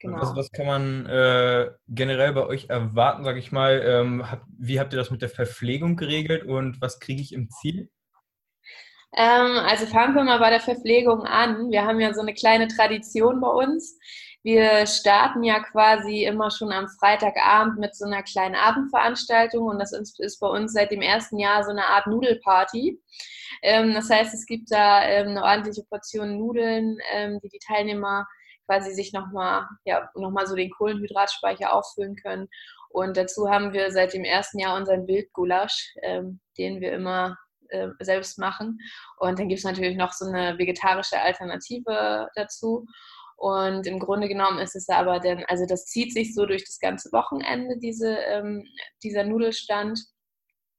Genau. 0.00 0.18
Also 0.18 0.36
was 0.36 0.50
kann 0.52 0.66
man 0.66 1.06
äh, 1.06 1.70
generell 1.88 2.32
bei 2.32 2.46
euch 2.46 2.68
erwarten, 2.68 3.24
sage 3.24 3.40
ich 3.40 3.50
mal? 3.50 3.82
Ähm, 3.84 4.30
hab, 4.30 4.44
wie 4.56 4.78
habt 4.78 4.92
ihr 4.92 4.98
das 4.98 5.10
mit 5.10 5.22
der 5.22 5.28
Verpflegung 5.28 5.96
geregelt 5.96 6.44
und 6.44 6.80
was 6.80 7.00
kriege 7.00 7.20
ich 7.20 7.32
im 7.32 7.50
Ziel? 7.50 7.90
Ähm, 9.16 9.58
also 9.66 9.86
fangen 9.86 10.14
wir 10.14 10.22
mal 10.22 10.38
bei 10.38 10.50
der 10.50 10.60
Verpflegung 10.60 11.22
an. 11.22 11.70
Wir 11.70 11.84
haben 11.84 11.98
ja 11.98 12.14
so 12.14 12.20
eine 12.20 12.34
kleine 12.34 12.68
Tradition 12.68 13.40
bei 13.40 13.48
uns. 13.48 13.98
Wir 14.48 14.86
starten 14.86 15.44
ja 15.44 15.60
quasi 15.60 16.24
immer 16.24 16.50
schon 16.50 16.72
am 16.72 16.88
Freitagabend 16.88 17.78
mit 17.78 17.94
so 17.94 18.06
einer 18.06 18.22
kleinen 18.22 18.54
Abendveranstaltung 18.54 19.66
und 19.66 19.78
das 19.78 19.92
ist 19.92 20.40
bei 20.40 20.46
uns 20.46 20.72
seit 20.72 20.90
dem 20.90 21.02
ersten 21.02 21.38
Jahr 21.38 21.62
so 21.64 21.70
eine 21.70 21.84
Art 21.84 22.06
Nudelparty. 22.06 22.98
Ähm, 23.60 23.92
das 23.92 24.08
heißt, 24.08 24.32
es 24.32 24.46
gibt 24.46 24.70
da 24.70 25.04
ähm, 25.04 25.28
eine 25.28 25.42
ordentliche 25.42 25.82
Portion 25.82 26.38
Nudeln, 26.38 26.96
ähm, 27.12 27.38
die 27.42 27.50
die 27.50 27.58
Teilnehmer 27.58 28.26
quasi 28.64 28.94
sich 28.94 29.12
nochmal 29.12 29.68
ja, 29.84 30.08
noch 30.14 30.32
so 30.46 30.56
den 30.56 30.70
Kohlenhydratspeicher 30.70 31.70
auffüllen 31.70 32.16
können. 32.16 32.48
Und 32.88 33.18
dazu 33.18 33.50
haben 33.50 33.74
wir 33.74 33.90
seit 33.90 34.14
dem 34.14 34.24
ersten 34.24 34.60
Jahr 34.60 34.78
unseren 34.78 35.06
Wildgulasch, 35.06 35.94
den 36.56 36.80
wir 36.80 36.92
immer 36.92 37.36
selbst 38.00 38.38
machen. 38.38 38.78
Und 39.18 39.38
dann 39.38 39.48
gibt 39.48 39.58
es 39.58 39.64
natürlich 39.64 39.98
noch 39.98 40.14
so 40.14 40.24
eine 40.24 40.56
vegetarische 40.56 41.20
Alternative 41.20 42.30
dazu. 42.34 42.86
Und 43.38 43.86
im 43.86 44.00
Grunde 44.00 44.26
genommen 44.26 44.58
ist 44.58 44.74
es 44.74 44.88
aber 44.88 45.20
dann, 45.20 45.44
also 45.46 45.64
das 45.64 45.84
zieht 45.84 46.12
sich 46.12 46.34
so 46.34 46.44
durch 46.44 46.64
das 46.64 46.80
ganze 46.80 47.12
Wochenende, 47.12 47.78
diese, 47.78 48.16
ähm, 48.16 48.66
dieser 49.04 49.22
Nudelstand. 49.22 50.00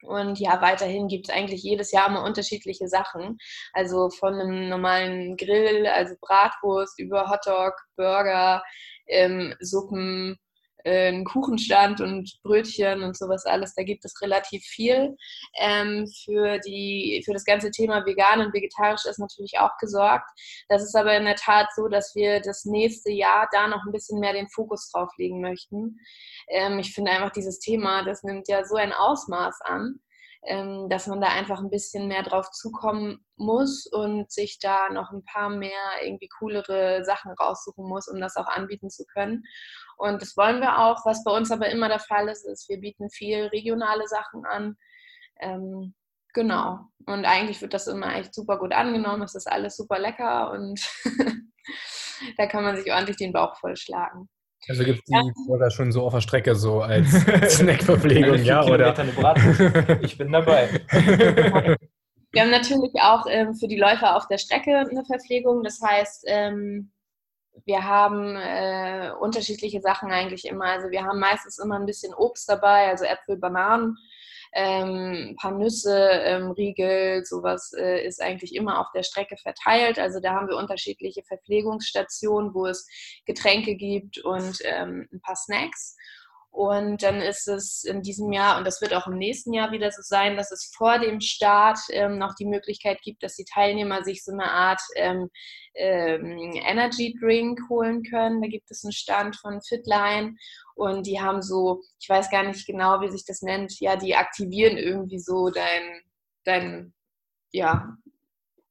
Und 0.04 0.40
ja, 0.40 0.62
weiterhin 0.62 1.08
gibt 1.08 1.30
es 1.30 1.36
eigentlich 1.36 1.64
jedes 1.64 1.94
Jahr 1.94 2.10
immer 2.10 2.26
unterschiedliche 2.26 2.90
Sachen. 2.90 3.38
Also 3.72 4.10
von 4.10 4.34
einem 4.34 4.68
normalen 4.68 5.38
Grill, 5.38 5.88
also 5.88 6.16
Bratwurst, 6.20 7.00
über 7.00 7.30
Hotdog, 7.30 7.76
Burger, 7.96 8.62
ähm, 9.08 9.56
Suppen, 9.62 10.38
einen 10.86 11.26
Kuchenstand 11.26 12.02
und 12.02 12.40
Brötchen 12.44 13.04
und 13.04 13.18
sowas 13.18 13.46
alles. 13.46 13.76
Da 13.76 13.84
gibt 13.84 14.06
es 14.06 14.22
relativ 14.22 14.64
viel. 14.64 15.16
Ähm, 15.60 16.08
für, 16.24 16.60
die, 16.60 17.22
für 17.26 17.34
das 17.34 17.46
ganze 17.46 17.72
Thema 17.72 18.06
vegan 18.06 18.42
und 18.42 18.54
vegetarisch 18.54 19.06
ist 19.06 19.20
natürlich 19.20 19.60
auch 19.60 19.78
gesorgt. 19.80 20.30
Das 20.68 20.84
ist 20.84 20.96
aber 20.96 21.16
in 21.16 21.26
der 21.26 21.36
Tat 21.36 21.68
so, 21.76 21.88
dass 21.88 22.16
wir 22.16 22.42
das 22.42 22.66
nächste 22.66 23.12
Jahr 23.12 23.48
da 23.52 23.68
noch 23.68 23.86
ein 23.86 23.92
bisschen 23.92 24.20
mehr 24.20 24.34
den 24.34 24.50
Fokus 24.50 24.90
drauf 24.92 25.10
legen 25.18 25.42
möchten. 25.42 26.00
Ähm, 26.48 26.80
ich 26.80 26.94
finde 26.94 27.12
einfach 27.12 27.32
dieses 27.32 27.60
Thema, 27.60 28.04
das 28.04 28.24
nimmt 28.24 28.48
ja 28.48 28.64
so 28.66 28.76
ein 28.76 28.94
Ausmaß 28.94 29.62
an 29.62 30.00
dass 30.42 31.08
man 31.08 31.20
da 31.20 31.28
einfach 31.28 31.60
ein 31.60 31.70
bisschen 31.70 32.08
mehr 32.08 32.24
drauf 32.24 32.50
zukommen 32.52 33.26
muss 33.36 33.86
und 33.88 34.32
sich 34.32 34.58
da 34.60 34.90
noch 34.90 35.12
ein 35.12 35.24
paar 35.26 35.50
mehr 35.50 35.72
irgendwie 36.02 36.30
coolere 36.40 37.04
Sachen 37.04 37.34
raussuchen 37.34 37.86
muss, 37.86 38.08
um 38.08 38.22
das 38.22 38.38
auch 38.38 38.48
anbieten 38.48 38.90
zu 38.90 39.06
können. 39.06 39.44
Und 39.98 40.22
das 40.22 40.38
wollen 40.38 40.62
wir 40.62 40.80
auch. 40.80 41.06
Was 41.06 41.24
bei 41.26 41.32
uns 41.32 41.52
aber 41.52 41.70
immer 41.70 41.90
der 41.90 42.00
Fall 42.00 42.30
ist, 42.30 42.46
ist, 42.46 42.70
wir 42.70 42.80
bieten 42.80 43.10
viel 43.10 43.48
regionale 43.48 44.08
Sachen 44.08 44.46
an. 44.46 44.78
Ähm, 45.42 45.94
Genau. 46.34 46.80
Und 47.06 47.26
eigentlich 47.26 47.62
wird 47.62 47.74
das 47.74 47.88
immer 47.88 48.16
echt 48.16 48.34
super 48.34 48.60
gut 48.60 48.72
angenommen. 48.72 49.24
Es 49.24 49.36
ist 49.36 49.48
alles 49.48 49.76
super 49.76 50.00
lecker 50.00 50.52
und 50.52 50.80
da 52.38 52.46
kann 52.46 52.64
man 52.64 52.76
sich 52.78 52.92
ordentlich 52.92 53.18
den 53.18 53.34
Bauch 53.34 53.58
vollschlagen. 53.58 54.30
Also 54.68 54.84
gibt 54.84 55.00
es 55.00 55.06
die 55.06 55.14
ja. 55.14 55.22
Burger 55.48 55.72
schon 55.72 55.92
so 55.92 56.04
auf 56.06 56.14
der 56.14 56.22
Strecke, 56.22 56.56
so 56.56 56.82
als 56.82 57.10
Snackverpflegung, 57.58 58.44
ja? 58.44 58.64
Oder? 58.66 58.94
Ich 60.02 60.18
bin 60.18 60.32
dabei. 60.32 60.82
Wir 62.32 62.44
haben 62.44 62.52
natürlich 62.52 62.92
auch 63.02 63.26
ähm, 63.28 63.56
für 63.56 63.68
die 63.68 63.80
Läufer 63.80 64.16
auf 64.16 64.28
der 64.28 64.38
Strecke 64.38 64.78
eine 64.78 65.04
Verpflegung. 65.04 65.64
Das 65.64 65.82
heißt, 65.82 66.26
ähm, 66.28 66.92
wir 67.66 67.84
haben 67.84 68.36
äh, 68.36 69.12
unterschiedliche 69.20 69.82
Sachen 69.82 70.12
eigentlich 70.12 70.46
immer. 70.46 70.66
Also 70.66 70.92
wir 70.92 71.04
haben 71.04 71.20
meistens 71.20 71.58
immer 71.58 71.80
ein 71.80 71.88
bisschen 71.88 72.14
Obst 72.14 72.48
dabei, 72.48 72.90
also 72.90 73.06
Äpfel, 73.06 73.38
Bananen 73.38 73.98
ähm, 74.54 75.30
ein 75.30 75.36
paar 75.36 75.52
Nüsse, 75.52 75.98
ähm, 75.98 76.52
Riegel, 76.52 77.24
sowas 77.26 77.72
äh, 77.78 78.06
ist 78.06 78.22
eigentlich 78.22 78.56
immer 78.56 78.80
auf 78.80 78.88
der 78.94 79.04
Strecke 79.04 79.38
verteilt. 79.38 80.00
Also 80.00 80.20
da 80.20 80.34
haben 80.34 80.48
wir 80.48 80.58
unterschiedliche 80.58 81.24
Verpflegungsstationen, 81.24 82.54
wo 82.54 82.66
es 82.66 82.88
Getränke 83.26 83.76
gibt 83.76 84.20
und 84.20 84.60
ähm, 84.64 85.08
ein 85.12 85.22
paar 85.22 85.36
Snacks. 85.36 85.96
Und 86.52 87.04
dann 87.04 87.22
ist 87.22 87.48
es 87.48 87.84
in 87.84 88.02
diesem 88.02 88.32
Jahr, 88.32 88.58
und 88.58 88.66
das 88.66 88.82
wird 88.82 88.94
auch 88.94 89.06
im 89.06 89.18
nächsten 89.18 89.54
Jahr 89.54 89.72
wieder 89.72 89.92
so 89.92 90.02
sein, 90.02 90.36
dass 90.36 90.52
es 90.52 90.72
vor 90.76 90.98
dem 90.98 91.22
Start 91.22 91.78
ähm, 91.92 92.18
noch 92.18 92.34
die 92.34 92.46
Möglichkeit 92.46 93.02
gibt, 93.04 93.22
dass 93.22 93.36
die 93.36 93.46
Teilnehmer 93.46 94.04
sich 94.04 94.24
so 94.24 94.32
eine 94.32 94.50
Art 94.50 94.82
ähm, 94.96 95.30
ähm, 95.76 96.54
Energy 96.66 97.16
Drink 97.22 97.60
holen 97.70 98.04
können. 98.04 98.42
Da 98.42 98.48
gibt 98.48 98.72
es 98.72 98.84
einen 98.84 98.94
Stand 98.94 99.36
von 99.36 99.62
Fitline 99.62 100.36
und 100.80 101.06
die 101.06 101.20
haben 101.20 101.42
so, 101.42 101.82
ich 102.00 102.08
weiß 102.08 102.30
gar 102.30 102.44
nicht 102.44 102.66
genau, 102.66 103.02
wie 103.02 103.10
sich 103.10 103.26
das 103.26 103.42
nennt, 103.42 103.80
ja, 103.82 103.98
die 103.98 104.16
aktivieren 104.16 104.78
irgendwie 104.78 105.20
so 105.20 105.50
dein, 105.50 106.02
dein 106.46 106.94
ja, 107.52 107.98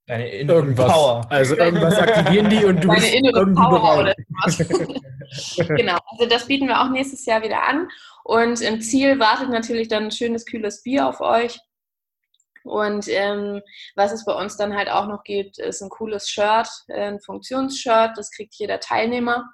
Deine 0.06 0.26
innere 0.30 0.60
irgendwas. 0.60 0.90
Power. 0.90 1.26
Also 1.28 1.54
irgendwas 1.54 1.98
aktivieren 1.98 2.48
die 2.48 2.64
und 2.64 2.82
du 2.82 2.88
Deine 2.88 3.00
bist 3.00 3.14
innere 3.14 3.46
Power 3.52 3.80
bereit. 3.80 3.98
oder 3.98 4.14
was. 4.42 4.56
genau, 5.68 5.98
also 6.06 6.26
das 6.26 6.46
bieten 6.46 6.66
wir 6.66 6.80
auch 6.80 6.88
nächstes 6.88 7.26
Jahr 7.26 7.42
wieder 7.42 7.68
an. 7.68 7.90
Und 8.24 8.62
im 8.62 8.80
Ziel 8.80 9.18
wartet 9.18 9.50
natürlich 9.50 9.88
dann 9.88 10.04
ein 10.04 10.10
schönes, 10.10 10.46
kühles 10.46 10.82
Bier 10.82 11.06
auf 11.08 11.20
euch. 11.20 11.58
Und 12.64 13.06
ähm, 13.08 13.60
was 13.96 14.12
es 14.12 14.24
bei 14.24 14.32
uns 14.32 14.56
dann 14.56 14.74
halt 14.74 14.88
auch 14.88 15.08
noch 15.08 15.24
gibt, 15.24 15.58
ist 15.58 15.82
ein 15.82 15.90
cooles 15.90 16.30
Shirt, 16.30 16.68
ein 16.88 17.20
Funktionsshirt. 17.20 18.16
Das 18.16 18.30
kriegt 18.30 18.54
jeder 18.54 18.80
Teilnehmer. 18.80 19.44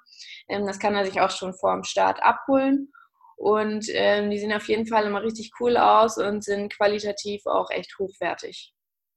Ähm, 0.47 0.65
das 0.65 0.79
kann 0.79 0.95
er 0.95 1.05
sich 1.05 1.21
auch 1.21 1.31
schon 1.31 1.53
vor 1.53 1.73
dem 1.73 1.83
Start 1.83 2.21
abholen. 2.23 2.91
Und 3.37 3.87
ähm, 3.89 4.29
die 4.29 4.39
sehen 4.39 4.53
auf 4.53 4.67
jeden 4.69 4.87
Fall 4.87 5.05
immer 5.05 5.21
richtig 5.21 5.51
cool 5.59 5.75
aus 5.75 6.17
und 6.17 6.43
sind 6.43 6.73
qualitativ 6.73 7.45
auch 7.45 7.69
echt 7.69 7.97
hochwertig. 7.99 8.73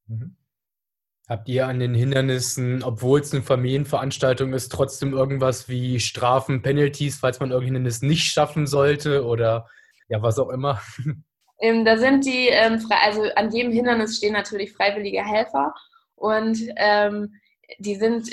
Mhm. 0.07 0.37
Habt 1.29 1.49
ihr 1.49 1.67
an 1.67 1.79
den 1.79 1.95
Hindernissen, 1.95 2.83
obwohl 2.83 3.21
es 3.21 3.35
eine 3.35 3.43
Familienveranstaltung 3.43 4.55
ist, 4.55 4.71
trotzdem 4.73 5.13
irgendwas 5.13 5.69
wie 5.69 6.01
Strafen, 6.01 6.63
Penalties, 6.63 7.19
falls 7.19 7.39
man 7.39 7.51
irgendein 7.51 7.75
Hindernis 7.75 8.01
nicht 8.01 8.33
schaffen 8.33 8.67
sollte 8.67 9.25
oder 9.27 9.69
ja, 10.09 10.23
was 10.23 10.39
auch 10.39 10.51
immer? 10.51 10.81
Ähm, 11.61 11.85
da 11.85 11.99
sind 11.99 12.25
die, 12.25 12.47
ähm, 12.51 12.81
also 12.89 13.25
an 13.35 13.51
jedem 13.51 13.73
Hindernis 13.73 14.17
stehen 14.17 14.33
natürlich 14.33 14.73
freiwillige 14.73 15.25
Helfer 15.25 15.75
und 16.15 16.57
ähm, 16.77 17.35
die 17.81 17.97
sind 17.97 18.31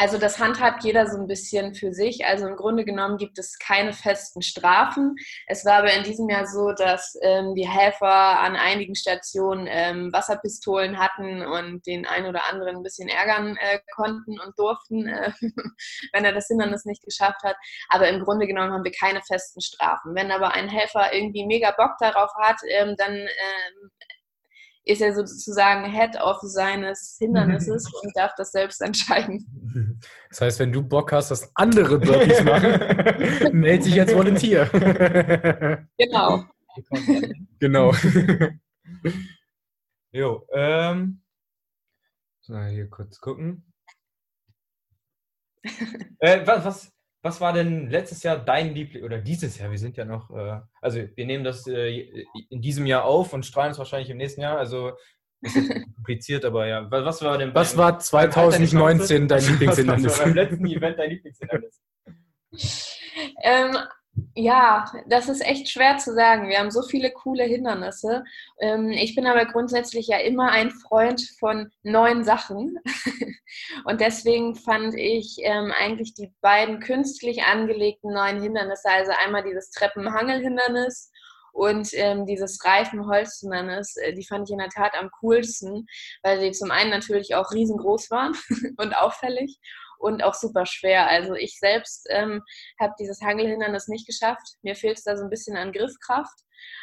also 0.00 0.16
das 0.16 0.38
handhabt 0.38 0.82
jeder 0.82 1.06
so 1.06 1.18
ein 1.18 1.26
bisschen 1.26 1.74
für 1.74 1.92
sich. 1.92 2.24
Also 2.24 2.46
im 2.46 2.56
Grunde 2.56 2.86
genommen 2.86 3.18
gibt 3.18 3.38
es 3.38 3.58
keine 3.58 3.92
festen 3.92 4.40
Strafen. 4.40 5.14
Es 5.46 5.66
war 5.66 5.74
aber 5.74 5.92
in 5.92 6.04
diesem 6.04 6.26
Jahr 6.30 6.46
so, 6.46 6.72
dass 6.72 7.18
ähm, 7.20 7.54
die 7.54 7.68
Helfer 7.68 8.40
an 8.40 8.56
einigen 8.56 8.94
Stationen 8.94 9.66
ähm, 9.68 10.10
Wasserpistolen 10.10 10.98
hatten 10.98 11.42
und 11.42 11.86
den 11.86 12.06
einen 12.06 12.28
oder 12.28 12.44
anderen 12.50 12.76
ein 12.76 12.82
bisschen 12.82 13.10
ärgern 13.10 13.58
äh, 13.58 13.80
konnten 13.94 14.40
und 14.40 14.58
durften, 14.58 15.06
äh, 15.06 15.32
wenn 16.14 16.24
er 16.24 16.32
das 16.32 16.46
Hindernis 16.46 16.86
nicht 16.86 17.04
geschafft 17.04 17.42
hat. 17.42 17.56
Aber 17.90 18.08
im 18.08 18.24
Grunde 18.24 18.46
genommen 18.46 18.72
haben 18.72 18.84
wir 18.84 18.92
keine 18.98 19.20
festen 19.20 19.60
Strafen. 19.60 20.14
Wenn 20.14 20.32
aber 20.32 20.54
ein 20.54 20.70
Helfer 20.70 21.12
irgendwie 21.12 21.44
mega 21.44 21.72
Bock 21.72 21.98
darauf 22.00 22.30
hat, 22.38 22.56
ähm, 22.70 22.94
dann 22.96 23.12
ähm, 23.12 23.90
ist 24.84 25.02
er 25.02 25.14
sozusagen 25.14 25.90
Head 25.90 26.16
of 26.20 26.38
seines 26.42 27.16
Hindernisses 27.18 27.84
und 28.02 28.16
darf 28.16 28.32
das 28.36 28.52
selbst 28.52 28.80
entscheiden. 28.80 29.46
Das 30.30 30.40
heißt, 30.40 30.58
wenn 30.60 30.72
du 30.72 30.82
Bock 30.82 31.12
hast, 31.12 31.30
dass 31.30 31.50
andere 31.54 31.98
Burpees 31.98 32.42
machen, 32.44 33.58
melde 33.58 33.84
dich 33.84 33.94
jetzt 33.94 34.14
Volunteer. 34.14 34.68
Genau. 35.98 36.44
genau. 37.58 37.92
Jo, 40.12 40.46
ähm. 40.52 41.20
So, 42.40 42.58
hier 42.58 42.88
kurz 42.88 43.20
gucken. 43.20 43.64
äh, 46.20 46.46
was, 46.46 46.64
was, 46.64 46.92
was 47.22 47.40
war 47.40 47.52
denn 47.52 47.90
letztes 47.90 48.22
Jahr 48.22 48.38
dein 48.38 48.74
Liebling 48.74 49.04
oder 49.04 49.18
dieses 49.18 49.58
Jahr? 49.58 49.70
Wir 49.70 49.78
sind 49.78 49.96
ja 49.96 50.04
noch, 50.04 50.30
äh, 50.30 50.60
also 50.80 51.00
wir 51.14 51.26
nehmen 51.26 51.44
das 51.44 51.66
äh, 51.66 52.24
in 52.48 52.62
diesem 52.62 52.86
Jahr 52.86 53.04
auf 53.04 53.32
und 53.32 53.44
strahlen 53.44 53.72
es 53.72 53.78
wahrscheinlich 53.78 54.10
im 54.10 54.16
nächsten 54.16 54.40
Jahr. 54.40 54.58
Also 54.58 54.92
ist 55.42 55.54
kompliziert, 55.96 56.44
aber 56.44 56.66
ja. 56.66 56.90
Was 56.90 57.22
war 57.22 57.38
denn? 57.38 57.54
Was 57.54 57.76
war 57.76 57.98
2019 57.98 59.28
dein 59.28 59.42
Lieblingshindernis? 59.42 60.04
Was 60.06 60.18
war 60.18 60.26
beim 60.26 60.34
letzten 60.34 60.66
Event 60.66 60.98
dein 60.98 61.10
Lieblingshindernis? 61.10 61.82
ähm, 63.42 63.76
ja, 64.34 64.84
das 65.06 65.28
ist 65.28 65.44
echt 65.44 65.68
schwer 65.68 65.98
zu 65.98 66.14
sagen. 66.14 66.48
Wir 66.48 66.58
haben 66.58 66.70
so 66.70 66.82
viele 66.82 67.10
coole 67.10 67.44
Hindernisse. 67.44 68.24
Ähm, 68.58 68.90
ich 68.90 69.14
bin 69.14 69.26
aber 69.26 69.44
grundsätzlich 69.46 70.08
ja 70.08 70.18
immer 70.18 70.50
ein 70.50 70.70
Freund 70.70 71.22
von 71.38 71.70
neuen 71.82 72.24
Sachen. 72.24 72.78
Und 73.84 74.00
deswegen 74.00 74.54
fand 74.54 74.94
ich 74.94 75.38
ähm, 75.42 75.72
eigentlich 75.78 76.14
die 76.14 76.32
beiden 76.40 76.80
künstlich 76.80 77.42
angelegten 77.42 78.12
neuen 78.12 78.42
Hindernisse, 78.42 78.88
also 78.90 79.12
einmal 79.24 79.42
dieses 79.42 79.70
Treppenhangelhindernis 79.70 81.10
und 81.52 81.90
ähm, 81.94 82.26
dieses 82.26 82.64
Reifenholzhindernis, 82.64 83.96
äh, 83.96 84.14
die 84.14 84.24
fand 84.24 84.48
ich 84.48 84.52
in 84.52 84.58
der 84.58 84.68
Tat 84.68 84.94
am 84.94 85.10
coolsten, 85.20 85.86
weil 86.22 86.40
sie 86.40 86.52
zum 86.52 86.70
einen 86.70 86.90
natürlich 86.90 87.34
auch 87.34 87.50
riesengroß 87.50 88.10
waren 88.10 88.34
und 88.76 88.96
auffällig 88.96 89.58
und 90.00 90.24
auch 90.24 90.34
super 90.34 90.66
schwer. 90.66 91.08
Also 91.08 91.34
ich 91.34 91.58
selbst 91.58 92.06
ähm, 92.10 92.42
habe 92.80 92.94
dieses 92.98 93.20
Hangelhindernis 93.20 93.86
nicht 93.86 94.06
geschafft. 94.06 94.56
Mir 94.62 94.74
fehlt 94.74 94.98
es 94.98 95.04
da 95.04 95.16
so 95.16 95.24
ein 95.24 95.30
bisschen 95.30 95.56
an 95.56 95.72
Griffkraft. 95.72 96.40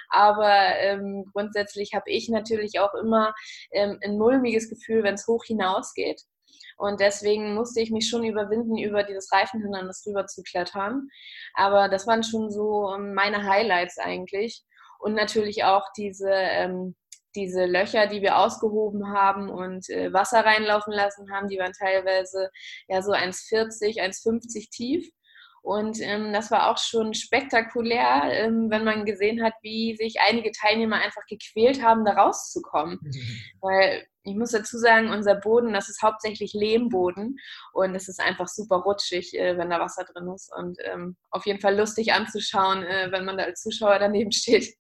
Aber 0.10 0.50
ähm, 0.78 1.26
grundsätzlich 1.34 1.94
habe 1.94 2.10
ich 2.10 2.30
natürlich 2.30 2.80
auch 2.80 2.94
immer 2.94 3.34
ähm, 3.72 4.00
ein 4.04 4.18
mulmiges 4.18 4.70
Gefühl, 4.70 5.04
wenn 5.04 5.16
es 5.16 5.28
hoch 5.28 5.44
hinausgeht. 5.44 6.22
Und 6.78 7.00
deswegen 7.00 7.56
musste 7.56 7.82
ich 7.82 7.90
mich 7.90 8.08
schon 8.08 8.24
überwinden, 8.24 8.78
über 8.78 9.04
dieses 9.04 9.32
Reifenhindernis 9.32 10.06
rüber 10.06 10.28
zu 10.28 10.44
klettern. 10.44 11.10
Aber 11.56 11.90
das 11.90 12.06
waren 12.06 12.24
schon 12.24 12.52
so 12.52 12.96
meine 13.00 13.44
Highlights 13.44 13.98
eigentlich. 13.98 14.64
Und 15.00 15.14
natürlich 15.14 15.64
auch 15.64 15.86
diese 15.96 16.30
ähm, 16.30 16.96
diese 17.38 17.65
Löcher, 17.65 18.08
die 18.08 18.21
wir 18.21 18.38
ausgehoben 18.38 19.08
haben 19.13 19.50
und 19.50 19.89
äh, 19.89 20.12
Wasser 20.12 20.43
reinlaufen 20.43 20.91
lassen 20.91 21.32
haben, 21.32 21.47
die 21.47 21.60
waren 21.60 21.73
teilweise 21.73 22.50
ja 22.88 23.02
so 23.02 23.12
1,40, 23.12 24.02
1,50 24.02 24.69
tief. 24.71 25.10
Und 25.62 26.00
ähm, 26.02 26.32
das 26.32 26.50
war 26.50 26.71
auch 26.71 26.78
schon 26.78 27.13
spektakulär, 27.13 28.23
ähm, 28.32 28.69
wenn 28.69 28.86
man 28.86 29.06
gesehen 29.06 29.43
hat, 29.43 29.54
wie 29.62 29.97
sich 29.97 30.15
einige 30.26 30.52
Teilnehmer 30.52 30.95
einfach 30.95 31.26
gequält 31.28 31.84
haben, 31.84 32.06
da 32.06 32.13
rauszukommen. 32.13 33.00
Mhm. 33.02 33.41
Weil 33.60 34.08
ich 34.23 34.36
muss 34.36 34.52
dazu 34.52 34.78
sagen, 34.78 35.10
unser 35.10 35.36
Boden, 35.36 35.73
das 35.73 35.89
ist 35.89 36.02
hauptsächlich 36.02 36.54
Lehmboden 36.54 37.38
und 37.73 37.95
es 37.95 38.08
ist 38.08 38.21
einfach 38.21 38.47
super 38.47 38.78
rutschig, 38.78 39.38
äh, 39.38 39.58
wenn 39.58 39.69
da 39.69 39.80
Wasser 39.80 40.06
drin 40.06 40.32
ist. 40.34 40.54
Und 40.56 40.78
ähm, 40.86 41.17
auf 41.32 41.45
jeden 41.45 41.60
Fall 41.60 41.78
lustig 41.78 42.13
anzuschauen, 42.13 42.84
äh, 42.84 43.12
wenn 43.12 43.26
man 43.26 43.38
da 43.38 43.43
als 43.43 43.62
Zuschauer 43.62 44.00
daneben 44.00 44.32
steht. 44.32 44.73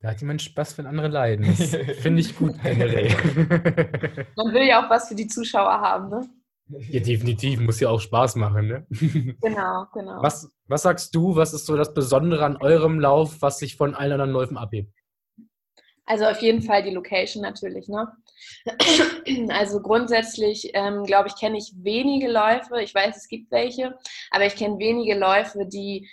Da 0.00 0.10
hat 0.10 0.20
jemand 0.20 0.40
Spaß, 0.42 0.78
wenn 0.78 0.86
andere 0.86 1.08
leiden. 1.08 1.46
Das 1.46 1.74
finde 2.00 2.20
ich 2.20 2.36
gut 2.36 2.54
generell. 2.62 3.08
Man 4.36 4.54
will 4.54 4.62
ja 4.62 4.84
auch 4.84 4.90
was 4.90 5.08
für 5.08 5.16
die 5.16 5.26
Zuschauer 5.26 5.80
haben, 5.80 6.08
ne? 6.08 6.28
Ja, 6.68 7.00
definitiv. 7.00 7.60
Muss 7.60 7.80
ja 7.80 7.88
auch 7.88 8.00
Spaß 8.00 8.36
machen, 8.36 8.68
ne? 8.68 8.86
Genau, 9.40 9.86
genau. 9.92 10.22
Was, 10.22 10.50
was 10.66 10.82
sagst 10.82 11.14
du, 11.14 11.34
was 11.34 11.52
ist 11.52 11.66
so 11.66 11.76
das 11.76 11.94
Besondere 11.94 12.44
an 12.44 12.56
eurem 12.58 13.00
Lauf, 13.00 13.40
was 13.40 13.58
sich 13.58 13.76
von 13.76 13.94
allen 13.94 14.12
anderen 14.12 14.32
Läufen 14.32 14.56
abhebt? 14.56 14.92
Also 16.04 16.24
auf 16.24 16.40
jeden 16.40 16.62
Fall 16.62 16.82
die 16.82 16.90
Location 16.90 17.42
natürlich, 17.42 17.88
ne? 17.88 18.12
Also 19.50 19.80
grundsätzlich, 19.80 20.70
ähm, 20.74 21.04
glaube 21.04 21.28
ich, 21.28 21.36
kenne 21.38 21.58
ich 21.58 21.72
wenige 21.76 22.30
Läufe. 22.30 22.80
Ich 22.80 22.94
weiß, 22.94 23.16
es 23.16 23.28
gibt 23.28 23.50
welche, 23.50 23.94
aber 24.30 24.46
ich 24.46 24.56
kenne 24.56 24.78
wenige 24.78 25.18
Läufe, 25.18 25.66
die 25.66 26.08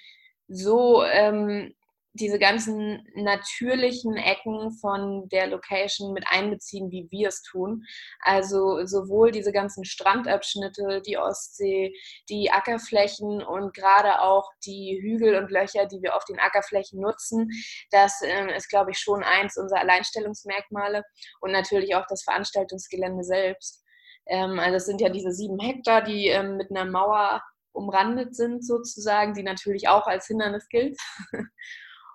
so 0.48 1.04
ähm, 1.04 1.74
diese 2.15 2.39
ganzen 2.39 3.06
natürlichen 3.13 4.15
Ecken 4.15 4.71
von 4.80 5.28
der 5.30 5.47
Location 5.47 6.13
mit 6.13 6.25
einbeziehen, 6.30 6.89
wie 6.89 7.08
wir 7.12 7.28
es 7.28 7.41
tun. 7.41 7.84
Also 8.19 8.86
sowohl 8.86 9.32
diese 9.32 9.51
ganzen 9.51 9.84
Strandabschnitte, 9.84 11.01
die 11.06 11.17
Ostsee, 11.17 11.93
die 12.30 12.51
Ackerflächen 12.51 13.43
und 13.43 13.73
gerade 13.73 14.21
auch 14.21 14.49
die 14.65 14.99
Hügel 15.01 15.36
und 15.36 15.51
Löcher, 15.51 15.86
die 15.86 16.01
wir 16.01 16.15
auf 16.15 16.23
den 16.25 16.39
Ackerflächen 16.39 17.01
nutzen. 17.01 17.49
Das 17.91 18.21
äh, 18.21 18.56
ist, 18.56 18.69
glaube 18.69 18.91
ich, 18.91 18.97
schon 18.97 19.23
eins 19.23 19.58
unserer 19.58 19.82
Alleinstellungsmerkmale 19.82 21.04
und 21.41 21.51
natürlich 21.51 21.95
auch 21.95 22.06
das 22.08 22.23
Veranstaltungsgelände 22.23 23.23
selbst. 23.23 23.84
Ähm, 24.28 24.58
also 24.60 24.78
es 24.78 24.86
sind 24.86 25.01
ja 25.01 25.10
diese 25.10 25.32
sieben 25.32 25.60
Hektar, 25.60 26.01
die 26.01 26.28
ähm, 26.28 26.56
mit 26.56 26.71
einer 26.71 26.89
Mauer 26.89 27.41
umrandet 27.73 28.36
sind 28.36 28.65
sozusagen, 28.65 29.34
die 29.34 29.43
natürlich 29.43 29.89
auch 29.89 30.08
als 30.08 30.28
Hindernis 30.28 30.67
gilt. 30.69 30.97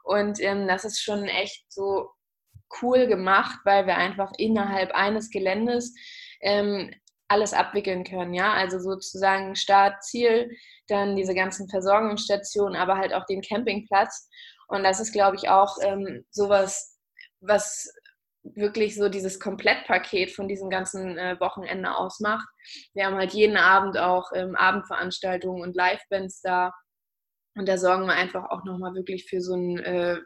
Und 0.05 0.41
ähm, 0.41 0.67
das 0.69 0.85
ist 0.85 1.03
schon 1.03 1.25
echt 1.25 1.65
so 1.69 2.11
cool 2.83 3.07
gemacht, 3.07 3.59
weil 3.65 3.87
wir 3.87 3.97
einfach 3.97 4.33
innerhalb 4.39 4.93
eines 4.93 5.31
Geländes 5.31 5.95
ähm, 6.41 6.93
alles 7.29 7.53
abwickeln 7.53 8.05
können. 8.05 8.35
Ja, 8.35 8.53
also 8.53 8.79
sozusagen 8.79 9.55
Start, 9.55 10.03
Ziel, 10.03 10.51
dann 10.89 11.17
diese 11.17 11.35
ganzen 11.35 11.69
Versorgungsstationen, 11.69 12.77
aber 12.77 12.97
halt 12.97 13.15
auch 13.15 13.25
den 13.27 13.43
Campingplatz. 13.43 14.29
Und 14.69 14.85
das 14.85 15.01
ist, 15.01 15.13
glaube 15.13 15.37
ich, 15.37 15.49
auch 15.49 15.77
ähm, 15.83 16.25
sowas, 16.31 16.99
was 17.41 17.93
wirklich 18.43 18.97
so 18.97 19.09
dieses 19.09 19.39
Komplettpaket 19.39 20.31
von 20.31 20.49
diesem 20.49 20.71
ganzen 20.71 21.19
äh, 21.19 21.39
Wochenende 21.41 21.95
ausmacht. 21.95 22.49
Wir 22.95 23.07
haben 23.07 23.17
halt 23.17 23.33
jeden 23.33 23.57
Abend 23.57 23.99
auch 23.99 24.31
ähm, 24.35 24.57
Abendveranstaltungen 24.57 25.63
und 25.63 25.77
Live-Bands 25.77 26.41
da. 26.41 26.73
Und 27.57 27.69
da 27.69 27.79
sorgen 27.79 28.07
wir 28.07 28.15
einfach 28.15 28.51
auch 28.51 28.65
nochmal 28.65 28.95
wirklich 28.95 29.27
für 29.27 29.41
so 29.41 29.55
ein 29.55 29.79
äh, 29.79 30.19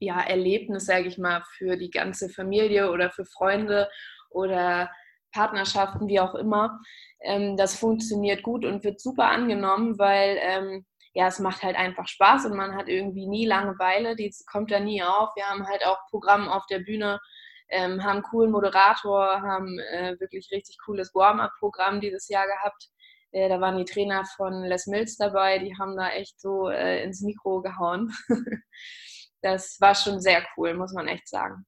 ja, 0.00 0.20
Erlebnis, 0.20 0.86
sage 0.86 1.08
ich 1.08 1.18
mal, 1.18 1.42
für 1.56 1.76
die 1.76 1.90
ganze 1.90 2.28
Familie 2.28 2.90
oder 2.90 3.10
für 3.10 3.24
Freunde 3.24 3.88
oder 4.30 4.90
Partnerschaften, 5.32 6.08
wie 6.08 6.20
auch 6.20 6.34
immer. 6.34 6.80
Ähm, 7.22 7.56
das 7.56 7.78
funktioniert 7.78 8.42
gut 8.42 8.64
und 8.64 8.82
wird 8.84 9.00
super 9.00 9.26
angenommen, 9.26 9.98
weil 9.98 10.38
ähm, 10.40 10.86
ja, 11.12 11.26
es 11.26 11.38
macht 11.38 11.62
halt 11.62 11.76
einfach 11.76 12.06
Spaß 12.06 12.46
und 12.46 12.56
man 12.56 12.76
hat 12.76 12.88
irgendwie 12.88 13.26
nie 13.26 13.46
Langeweile, 13.46 14.16
die 14.16 14.32
kommt 14.50 14.70
da 14.70 14.80
nie 14.80 15.02
auf. 15.02 15.30
Wir 15.34 15.44
haben 15.44 15.66
halt 15.66 15.84
auch 15.84 15.98
Programm 16.08 16.48
auf 16.48 16.66
der 16.66 16.80
Bühne, 16.80 17.20
ähm, 17.68 18.02
haben 18.02 18.16
einen 18.16 18.22
coolen 18.22 18.50
Moderator, 18.50 19.42
haben 19.42 19.78
äh, 19.78 20.18
wirklich 20.20 20.50
richtig 20.52 20.78
cooles 20.84 21.14
Warm-up-Programm 21.14 22.00
dieses 22.00 22.28
Jahr 22.28 22.46
gehabt. 22.46 22.88
Äh, 23.32 23.48
da 23.48 23.60
waren 23.60 23.78
die 23.78 23.84
Trainer 23.84 24.24
von 24.36 24.64
Les 24.64 24.86
Mills 24.86 25.16
dabei, 25.16 25.58
die 25.58 25.76
haben 25.78 25.96
da 25.96 26.10
echt 26.10 26.40
so 26.40 26.68
äh, 26.68 27.02
ins 27.04 27.20
Mikro 27.20 27.62
gehauen. 27.62 28.12
das 29.42 29.76
war 29.80 29.94
schon 29.94 30.20
sehr 30.20 30.44
cool, 30.56 30.74
muss 30.74 30.92
man 30.92 31.08
echt 31.08 31.28
sagen. 31.28 31.64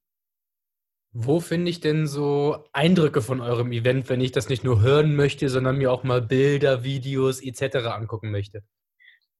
Wo 1.15 1.39
finde 1.39 1.69
ich 1.69 1.79
denn 1.79 2.07
so 2.07 2.65
Eindrücke 2.73 3.21
von 3.21 3.39
eurem 3.39 3.71
Event, 3.71 4.09
wenn 4.09 4.19
ich 4.19 4.31
das 4.31 4.49
nicht 4.49 4.63
nur 4.63 4.81
hören 4.81 5.15
möchte, 5.15 5.47
sondern 5.47 5.77
mir 5.77 5.91
auch 5.91 6.03
mal 6.03 6.23
Bilder, 6.23 6.83
Videos 6.83 7.39
etc. 7.39 7.85
angucken 7.87 8.31
möchte? 8.31 8.63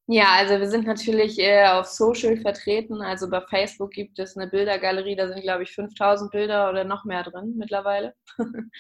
Ja, 0.08 0.34
also 0.34 0.60
wir 0.60 0.70
sind 0.70 0.86
natürlich 0.86 1.39
äh, 1.39 1.66
auf 1.68 1.86
Social 1.86 2.36
vertreten. 2.38 3.02
Also 3.02 3.30
bei 3.30 3.39
Facebook 3.50 3.92
gibt 3.92 4.20
es 4.20 4.36
eine 4.36 4.48
Bildergalerie, 4.48 5.16
da 5.16 5.30
sind, 5.30 5.42
glaube 5.42 5.63
ich, 5.63 5.72
5000 5.72 6.30
Bilder 6.30 6.70
oder 6.70 6.84
noch 6.84 7.06
mehr 7.06 7.24
drin 7.24 7.54
mittlerweile. 7.58 8.13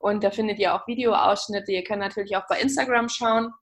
Und 0.00 0.24
da 0.24 0.32
findet 0.32 0.58
ihr 0.58 0.74
auch 0.74 0.86
Videoausschnitte. 0.88 1.70
Ihr 1.70 1.84
könnt 1.84 2.00
natürlich 2.00 2.36
auch 2.36 2.48
bei 2.48 2.60
Instagram 2.60 3.08
schauen. 3.08 3.52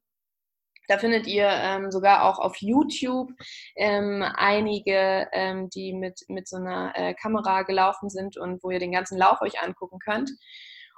Da 0.88 0.96
findet 0.98 1.26
ihr 1.26 1.46
ähm, 1.46 1.90
sogar 1.90 2.24
auch 2.24 2.38
auf 2.38 2.56
YouTube 2.56 3.30
ähm, 3.76 4.24
einige, 4.36 5.28
ähm, 5.32 5.68
die 5.70 5.92
mit, 5.92 6.22
mit 6.28 6.48
so 6.48 6.56
einer 6.56 6.92
äh, 6.96 7.14
Kamera 7.14 7.62
gelaufen 7.62 8.08
sind 8.08 8.38
und 8.38 8.62
wo 8.64 8.70
ihr 8.70 8.80
den 8.80 8.92
ganzen 8.92 9.18
Lauf 9.18 9.42
euch 9.42 9.62
angucken 9.62 9.98
könnt. 9.98 10.30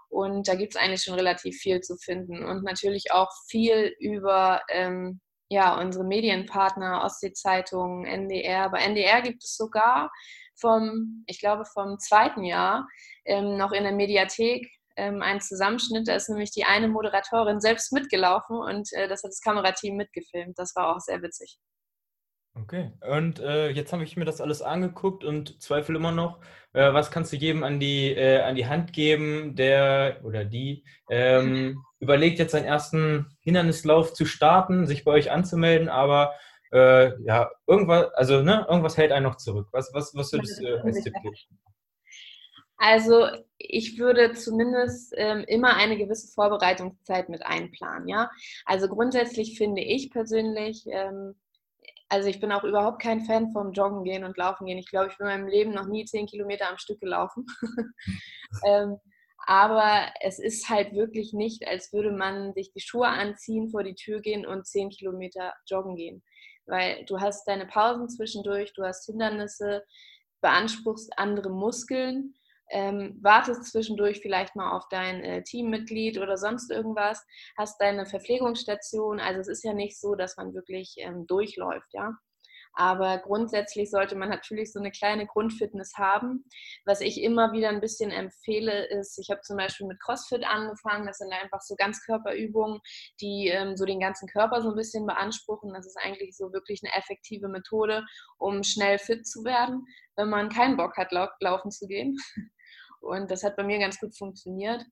Und 0.09 0.47
da 0.47 0.55
gibt 0.55 0.75
es 0.75 0.81
eigentlich 0.81 1.03
schon 1.03 1.15
relativ 1.15 1.57
viel 1.59 1.81
zu 1.81 1.97
finden. 1.97 2.45
Und 2.45 2.63
natürlich 2.63 3.13
auch 3.13 3.31
viel 3.49 3.95
über 3.99 4.63
ähm, 4.69 5.21
ja, 5.53 5.79
unsere 5.79 6.05
Medienpartner, 6.05 7.03
Ostsee-Zeitung, 7.05 8.07
NDR. 8.07 8.71
Bei 8.71 8.79
NDR 8.79 9.21
gibt 9.21 9.45
es 9.45 9.55
sogar 9.57 10.11
vom, 10.59 11.25
ich 11.27 11.41
glaube, 11.41 11.65
vom 11.67 11.99
zweiten 11.99 12.43
Jahr 12.43 12.89
ähm, 13.27 13.59
noch 13.59 13.73
in 13.73 13.85
der 13.85 13.93
Mediathek 13.93 14.67
ähm, 14.97 15.21
einen 15.21 15.43
Zusammenschnitt. 15.43 16.09
Da 16.09 16.15
ist 16.15 16.31
nämlich 16.31 16.53
die 16.53 16.65
eine 16.65 16.89
Moderatorin 16.89 17.61
selbst 17.61 17.93
mitgelaufen 17.93 18.57
und 18.57 18.91
äh, 18.95 19.09
das 19.09 19.23
hat 19.23 19.31
das 19.31 19.43
Kamerateam 19.43 19.97
mitgefilmt. 19.97 20.59
Das 20.59 20.75
war 20.75 20.95
auch 20.95 21.01
sehr 21.01 21.21
witzig. 21.23 21.59
Okay, 22.55 22.93
und 23.11 23.39
äh, 23.41 23.71
jetzt 23.71 23.93
habe 23.93 24.05
ich 24.05 24.17
mir 24.17 24.27
das 24.27 24.43
alles 24.43 24.61
angeguckt 24.61 25.25
und 25.25 25.63
zweifle 25.63 25.97
immer 25.97 26.13
noch, 26.13 26.39
äh, 26.75 26.93
was 26.93 27.11
kannst 27.11 27.33
du 27.33 27.37
jedem 27.37 27.63
an 27.63 27.81
die, 27.81 28.11
äh, 28.11 28.41
an 28.41 28.57
die 28.57 28.67
Hand 28.67 28.93
geben, 28.93 29.55
der 29.55 30.21
oder 30.23 30.45
die 30.45 30.85
ähm, 31.11 31.83
überlegt 32.03 32.41
jetzt 32.41 32.53
seinen 32.53 32.65
ersten 32.65 33.37
Hindernislauf 33.41 34.13
zu 34.13 34.27
starten, 34.27 34.87
sich 34.87 35.05
bei 35.05 35.13
euch 35.13 35.31
anzumelden, 35.31 35.89
aber 35.89 36.35
äh, 36.73 37.13
ja, 37.23 37.51
irgendwas, 37.67 38.13
also 38.15 38.43
ne, 38.43 38.67
irgendwas 38.69 38.97
hält 38.97 39.13
einen 39.13 39.25
noch 39.25 39.37
zurück. 39.37 39.69
Was, 39.71 39.95
was, 39.95 40.13
was 40.15 40.33
würdest 40.33 40.61
du 40.61 40.83
als 40.83 41.03
Tipp 41.03 41.15
geben? 41.23 41.37
Also 42.77 43.29
ich 43.57 44.01
würde 44.01 44.33
zumindest 44.33 45.15
ähm, 45.17 45.45
immer 45.47 45.77
eine 45.77 45.97
gewisse 45.97 46.33
Vorbereitungszeit 46.35 47.29
mit 47.29 47.47
einplanen. 47.47 48.09
Ja, 48.09 48.31
also 48.65 48.89
grundsätzlich 48.89 49.57
finde 49.57 49.83
ich 49.83 50.11
persönlich 50.11 50.85
ähm, 50.91 51.37
also 52.09 52.29
ich 52.29 52.41
bin 52.41 52.53
auch 52.53 52.65
überhaupt 52.65 53.01
kein 53.01 53.23
Fan 53.23 53.53
vom 53.53 53.73
Joggen 53.73 54.05
gehen 54.05 54.25
und 54.25 54.37
Laufen 54.37 54.67
gehen. 54.67 54.77
Ich 54.77 54.91
glaube, 54.91 55.09
ich 55.11 55.17
bin 55.17 55.27
in 55.29 55.33
meinem 55.33 55.47
Leben 55.47 55.73
noch 55.73 55.87
nie 55.87 56.05
zehn 56.05 56.27
Kilometer 56.27 56.69
am 56.69 56.77
Stück 56.77 57.01
gelaufen. 57.01 57.47
ähm, 58.67 58.99
aber 59.47 60.13
es 60.21 60.39
ist 60.39 60.69
halt 60.69 60.93
wirklich 60.95 61.33
nicht, 61.33 61.67
als 61.67 61.93
würde 61.93 62.13
man 62.13 62.53
sich 62.55 62.73
die 62.73 62.81
Schuhe 62.81 63.09
anziehen, 63.09 63.71
vor 63.71 63.83
die 63.83 63.95
Tür 63.95 64.21
gehen 64.21 64.47
und 64.47 64.67
zehn 64.67 64.91
Kilometer 64.91 65.53
joggen 65.67 65.97
gehen. 65.97 66.23
Weil 66.67 67.05
du 67.07 67.21
hast 67.21 67.47
deine 67.47 67.67
Pausen 67.67 68.09
zwischendurch, 68.09 68.73
du 68.75 68.85
hast 68.85 69.07
Hindernisse, 69.07 69.85
beanspruchst 70.41 71.13
andere 71.17 71.51
Muskeln 71.51 72.35
ähm, 72.73 73.19
wartest 73.21 73.71
zwischendurch 73.71 74.21
vielleicht 74.21 74.57
mal 74.57 74.73
auf 74.73 74.89
dein 74.89 75.23
äh, 75.23 75.43
Teammitglied 75.43 76.19
oder 76.19 76.39
sonst 76.39 76.71
irgendwas, 76.71 77.25
hast 77.57 77.81
deine 77.81 78.07
Verpflegungsstation. 78.07 79.21
Also 79.21 79.41
es 79.41 79.49
ist 79.49 79.63
ja 79.63 79.75
nicht 79.75 80.01
so, 80.01 80.15
dass 80.15 80.37
man 80.39 80.55
wirklich 80.55 80.95
ähm, 80.99 81.27
durchläuft, 81.27 81.93
ja. 81.93 82.15
Aber 82.75 83.19
grundsätzlich 83.19 83.91
sollte 83.91 84.17
man 84.17 84.31
natürlich 84.31 84.73
so 84.73 84.79
eine 84.79 84.91
kleine 84.91 85.27
Grundfitness 85.27 85.95
haben. 85.97 86.45
Was 86.85 87.01
ich 87.01 87.23
immer 87.23 87.53
wieder 87.53 87.69
ein 87.69 87.81
bisschen 87.81 88.11
empfehle, 88.11 88.87
ist, 88.87 89.19
ich 89.19 89.31
habe 89.31 89.43
zum 89.43 89.57
Beispiel 89.57 89.87
mit 89.87 90.01
CrossFit 90.01 90.45
angefangen. 90.45 91.07
Das 91.07 91.19
sind 91.19 91.33
einfach 91.33 91.61
so 91.61 91.75
Ganzkörperübungen, 91.77 92.81
die 93.21 93.49
ähm, 93.49 93.77
so 93.77 93.85
den 93.85 94.01
ganzen 94.01 94.29
Körper 94.29 94.63
so 94.63 94.71
ein 94.71 94.77
bisschen 94.77 95.07
beanspruchen. 95.07 95.73
Das 95.75 95.87
ist 95.87 95.99
eigentlich 95.99 96.37
so 96.37 96.53
wirklich 96.53 96.81
eine 96.83 96.95
effektive 96.95 97.49
Methode, 97.49 98.05
um 98.39 98.63
schnell 98.63 98.99
fit 98.99 99.27
zu 99.27 99.45
werden, 99.45 99.85
wenn 100.17 100.31
man 100.31 100.49
keinen 100.49 100.77
Bock 100.77 100.97
hat, 100.97 101.13
lau 101.13 101.29
laufen 101.41 101.71
zu 101.71 101.87
gehen. 101.87 102.17
Und 103.01 103.31
das 103.31 103.43
hat 103.43 103.57
bei 103.57 103.65
mir 103.65 103.79
ganz 103.79 103.99
gut 103.99 104.17
funktioniert. 104.17 104.85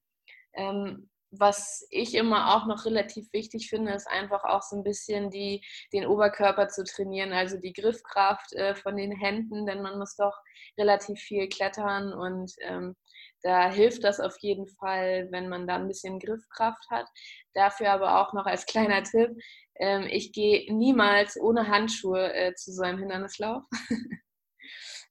Ähm, 0.54 1.08
was 1.30 1.86
ich 1.90 2.14
immer 2.14 2.56
auch 2.56 2.66
noch 2.66 2.84
relativ 2.84 3.32
wichtig 3.32 3.68
finde, 3.68 3.92
ist 3.92 4.08
einfach 4.08 4.44
auch 4.44 4.62
so 4.62 4.76
ein 4.76 4.82
bisschen 4.82 5.30
die, 5.30 5.64
den 5.92 6.06
Oberkörper 6.06 6.68
zu 6.68 6.84
trainieren, 6.84 7.32
also 7.32 7.56
die 7.58 7.72
Griffkraft 7.72 8.52
äh, 8.54 8.74
von 8.74 8.96
den 8.96 9.12
Händen, 9.12 9.66
denn 9.66 9.82
man 9.82 9.98
muss 9.98 10.16
doch 10.16 10.36
relativ 10.78 11.20
viel 11.20 11.48
klettern 11.48 12.12
und 12.12 12.52
ähm, 12.62 12.96
da 13.42 13.70
hilft 13.70 14.04
das 14.04 14.20
auf 14.20 14.36
jeden 14.40 14.66
Fall, 14.66 15.28
wenn 15.30 15.48
man 15.48 15.66
da 15.66 15.76
ein 15.76 15.88
bisschen 15.88 16.18
Griffkraft 16.18 16.84
hat. 16.90 17.06
Dafür 17.54 17.90
aber 17.92 18.20
auch 18.20 18.32
noch 18.34 18.46
als 18.46 18.66
kleiner 18.66 19.02
Tipp, 19.02 19.30
ähm, 19.76 20.06
ich 20.10 20.32
gehe 20.32 20.72
niemals 20.74 21.40
ohne 21.40 21.68
Handschuhe 21.68 22.32
äh, 22.34 22.54
zu 22.54 22.72
so 22.72 22.82
einem 22.82 22.98
Hindernislauf. 22.98 23.62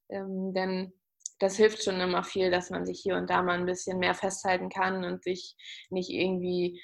ähm, 0.10 0.54
denn 0.54 0.94
das 1.40 1.56
hilft 1.56 1.84
schon 1.84 2.00
immer 2.00 2.24
viel, 2.24 2.52
dass 2.52 2.70
man 2.70 2.86
sich 2.86 3.00
hier 3.02 3.16
und 3.16 3.30
da 3.30 3.42
mal 3.42 3.58
ein 3.58 3.66
bisschen 3.66 4.00
mehr 4.00 4.14
festhalten 4.14 4.70
kann 4.70 5.04
und 5.06 5.24
sich 5.24 5.56
nicht 5.90 6.10
irgendwie, 6.10 6.82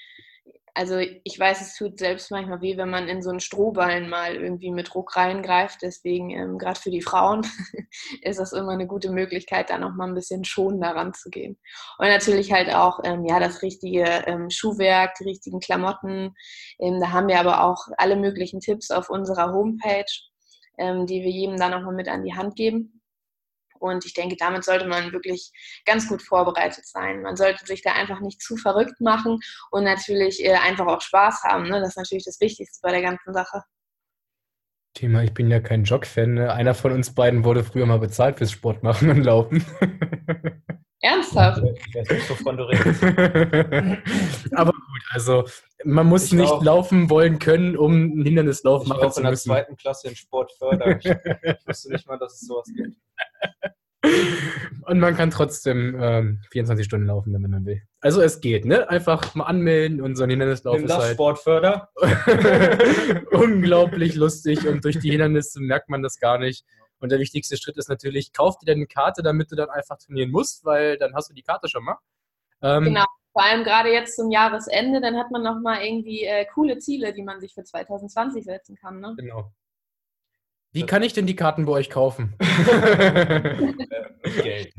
also 0.74 0.98
ich 0.98 1.40
weiß, 1.40 1.62
es 1.62 1.76
tut 1.76 2.00
selbst 2.00 2.32
manchmal 2.32 2.62
weh, 2.62 2.76
wenn 2.78 2.90
man 2.90 3.08
in 3.08 3.22
so 3.22 3.30
einen 3.30 3.40
Strohballen 3.40 4.10
mal 4.10 4.36
irgendwie 4.36 4.72
mit 4.72 4.94
Druck 4.94 5.16
reingreift. 5.16 5.82
Deswegen, 5.82 6.30
ähm, 6.32 6.58
gerade 6.58 6.80
für 6.80 6.92
die 6.92 7.02
Frauen, 7.02 7.46
ist 8.22 8.40
das 8.40 8.52
immer 8.54 8.74
eine 8.74 8.88
gute 8.88 9.10
Möglichkeit, 9.10 9.70
da 9.70 9.78
nochmal 9.78 10.10
ein 10.10 10.16
bisschen 10.16 10.44
schonender 10.44 10.90
ranzugehen. 10.90 11.58
Und 11.98 12.08
natürlich 12.08 12.52
halt 12.52 12.74
auch, 12.74 13.00
ähm, 13.06 13.26
ja, 13.26 13.40
das 13.40 13.62
richtige 13.62 14.04
ähm, 14.26 14.50
Schuhwerk, 14.50 15.16
die 15.16 15.26
richtigen 15.26 15.60
Klamotten. 15.60 16.36
Ähm, 16.80 17.00
da 17.00 17.12
haben 17.12 17.28
wir 17.28 17.40
aber 17.40 17.64
auch 17.64 17.88
alle 17.98 18.18
möglichen 18.18 18.60
Tipps 18.60 18.92
auf 18.92 19.10
unserer 19.10 19.54
Homepage, 19.54 20.06
ähm, 20.78 21.06
die 21.06 21.22
wir 21.22 21.32
jedem 21.32 21.58
dann 21.58 21.72
nochmal 21.72 21.96
mit 21.96 22.10
an 22.10 22.24
die 22.24 22.36
Hand 22.36 22.56
geben. 22.56 23.02
Und 23.86 24.06
ich 24.06 24.14
denke, 24.14 24.36
damit 24.38 24.64
sollte 24.64 24.88
man 24.88 25.12
wirklich 25.12 25.52
ganz 25.86 26.08
gut 26.08 26.22
vorbereitet 26.22 26.86
sein. 26.86 27.22
Man 27.22 27.36
sollte 27.36 27.66
sich 27.66 27.82
da 27.82 27.94
einfach 27.94 28.20
nicht 28.20 28.42
zu 28.42 28.58
verrückt 28.58 29.00
machen 29.00 29.40
und 29.72 29.84
natürlich 29.84 30.44
äh, 30.44 30.54
einfach 30.54 30.88
auch 30.88 31.02
Spaß 31.02 31.44
haben. 31.44 31.70
Ne? 31.70 31.80
Das 31.80 31.90
ist 31.90 31.98
natürlich 31.98 32.26
das 32.26 32.40
Wichtigste 32.40 32.80
bei 32.82 32.92
der 32.92 33.02
ganzen 33.02 33.34
Sache. 33.34 33.64
Thema, 34.94 35.24
ich 35.24 35.34
bin 35.34 35.52
ja 35.52 35.60
kein 35.60 35.84
Jog-Fan. 35.84 36.36
Ne? 36.36 36.54
Einer 36.54 36.74
von 36.74 36.92
uns 36.94 37.14
beiden 37.14 37.44
wurde 37.44 37.64
früher 37.64 37.86
mal 37.86 38.00
bezahlt 38.00 38.38
fürs 38.38 38.52
Sport 38.52 38.82
machen 38.82 39.10
und 39.10 39.24
laufen. 39.24 39.66
Ernsthaft? 41.02 41.62
Ich 41.88 41.96
weiß 41.96 42.10
nicht, 42.10 42.30
wovon 42.30 42.58
du 42.58 42.64
redest. 42.64 43.04
Aber 44.54 44.72
gut, 44.72 45.04
also 45.12 45.44
man 45.84 46.08
muss 46.08 46.26
Ich 46.26 46.34
nicht 46.34 46.50
auch. 46.52 46.64
laufen 46.64 47.10
wollen 47.10 47.38
können, 47.40 47.78
um 47.78 48.20
ein 48.20 48.24
Hindernislauf 48.26 48.84
Ich 48.84 48.90
machen 48.90 49.02
war 49.02 49.08
auch 49.10 49.14
zu 49.14 49.20
in 49.20 49.24
der 49.26 49.32
müssen. 49.32 49.50
zweiten 49.50 49.76
Klasse 49.78 50.08
in 50.10 50.16
Sport 50.16 50.52
fördern. 50.58 51.00
Ich, 51.00 51.06
ich 51.06 51.16
wusste 51.68 51.92
nicht 51.92 52.08
mal, 52.08 52.18
dass 52.18 52.34
es 52.34 52.48
sowas 52.48 52.68
gibt. 52.76 52.96
Und 54.88 55.00
man 55.00 55.16
kann 55.16 55.32
trotzdem 55.32 55.98
ähm, 56.00 56.42
24 56.52 56.86
Stunden 56.86 57.08
laufen, 57.08 57.34
wenn 57.34 57.42
man 57.42 57.66
will. 57.66 57.82
Also 58.02 58.22
es 58.22 58.40
geht, 58.40 58.64
ne? 58.66 58.88
Einfach 58.88 59.34
mal 59.34 59.46
anmelden 59.46 60.00
und 60.00 60.16
so 60.16 60.24
ein 60.24 60.30
Hindernislauf 60.30 60.76
Nimm 60.76 60.86
ist 60.86 60.92
das 60.92 61.04
halt 61.04 61.14
Sportförder. 61.16 61.90
unglaublich 63.32 64.14
lustig 64.16 64.68
und 64.68 64.86
durch 64.86 65.00
die 65.00 65.10
Hindernisse 65.10 65.60
merkt 65.60 65.90
man 65.90 66.04
das 66.04 66.20
gar 66.20 66.38
nicht. 66.38 66.66
Und 67.06 67.12
der 67.12 67.20
wichtigste 67.20 67.56
Schritt 67.56 67.78
ist 67.78 67.88
natürlich, 67.88 68.34
kauf 68.34 68.58
dir 68.58 68.66
deine 68.66 68.88
Karte, 68.88 69.22
damit 69.22 69.52
du 69.52 69.56
dann 69.56 69.70
einfach 69.70 70.00
trainieren 70.00 70.32
musst, 70.32 70.66
weil 70.66 70.98
dann 70.98 71.14
hast 71.14 71.30
du 71.30 71.36
die 71.36 71.44
Karte 71.44 71.70
schon 71.70 71.84
mal. 71.84 72.00
Ähm, 72.64 72.86
Genau. 72.86 73.06
Vor 73.32 73.44
allem 73.44 73.64
gerade 73.64 73.92
jetzt 73.92 74.16
zum 74.16 74.32
Jahresende, 74.32 75.02
dann 75.02 75.18
hat 75.18 75.30
man 75.30 75.44
nochmal 75.44 75.84
irgendwie 75.84 76.24
äh, 76.24 76.46
coole 76.46 76.80
Ziele, 76.80 77.14
die 77.14 77.22
man 77.22 77.40
sich 77.40 77.54
für 77.54 77.64
2020 77.64 78.44
setzen 78.44 78.76
kann. 78.76 79.00
Ne? 79.00 79.14
genau. 79.18 79.52
Wie 80.72 80.88
kann 80.88 81.04
ich 81.04 81.14
denn 81.14 81.28
die 81.28 81.36
Karten 81.36 81.66
bei 81.66 81.74
euch 81.74 81.92
kaufen? 81.92 82.34
Geld. 84.42 84.74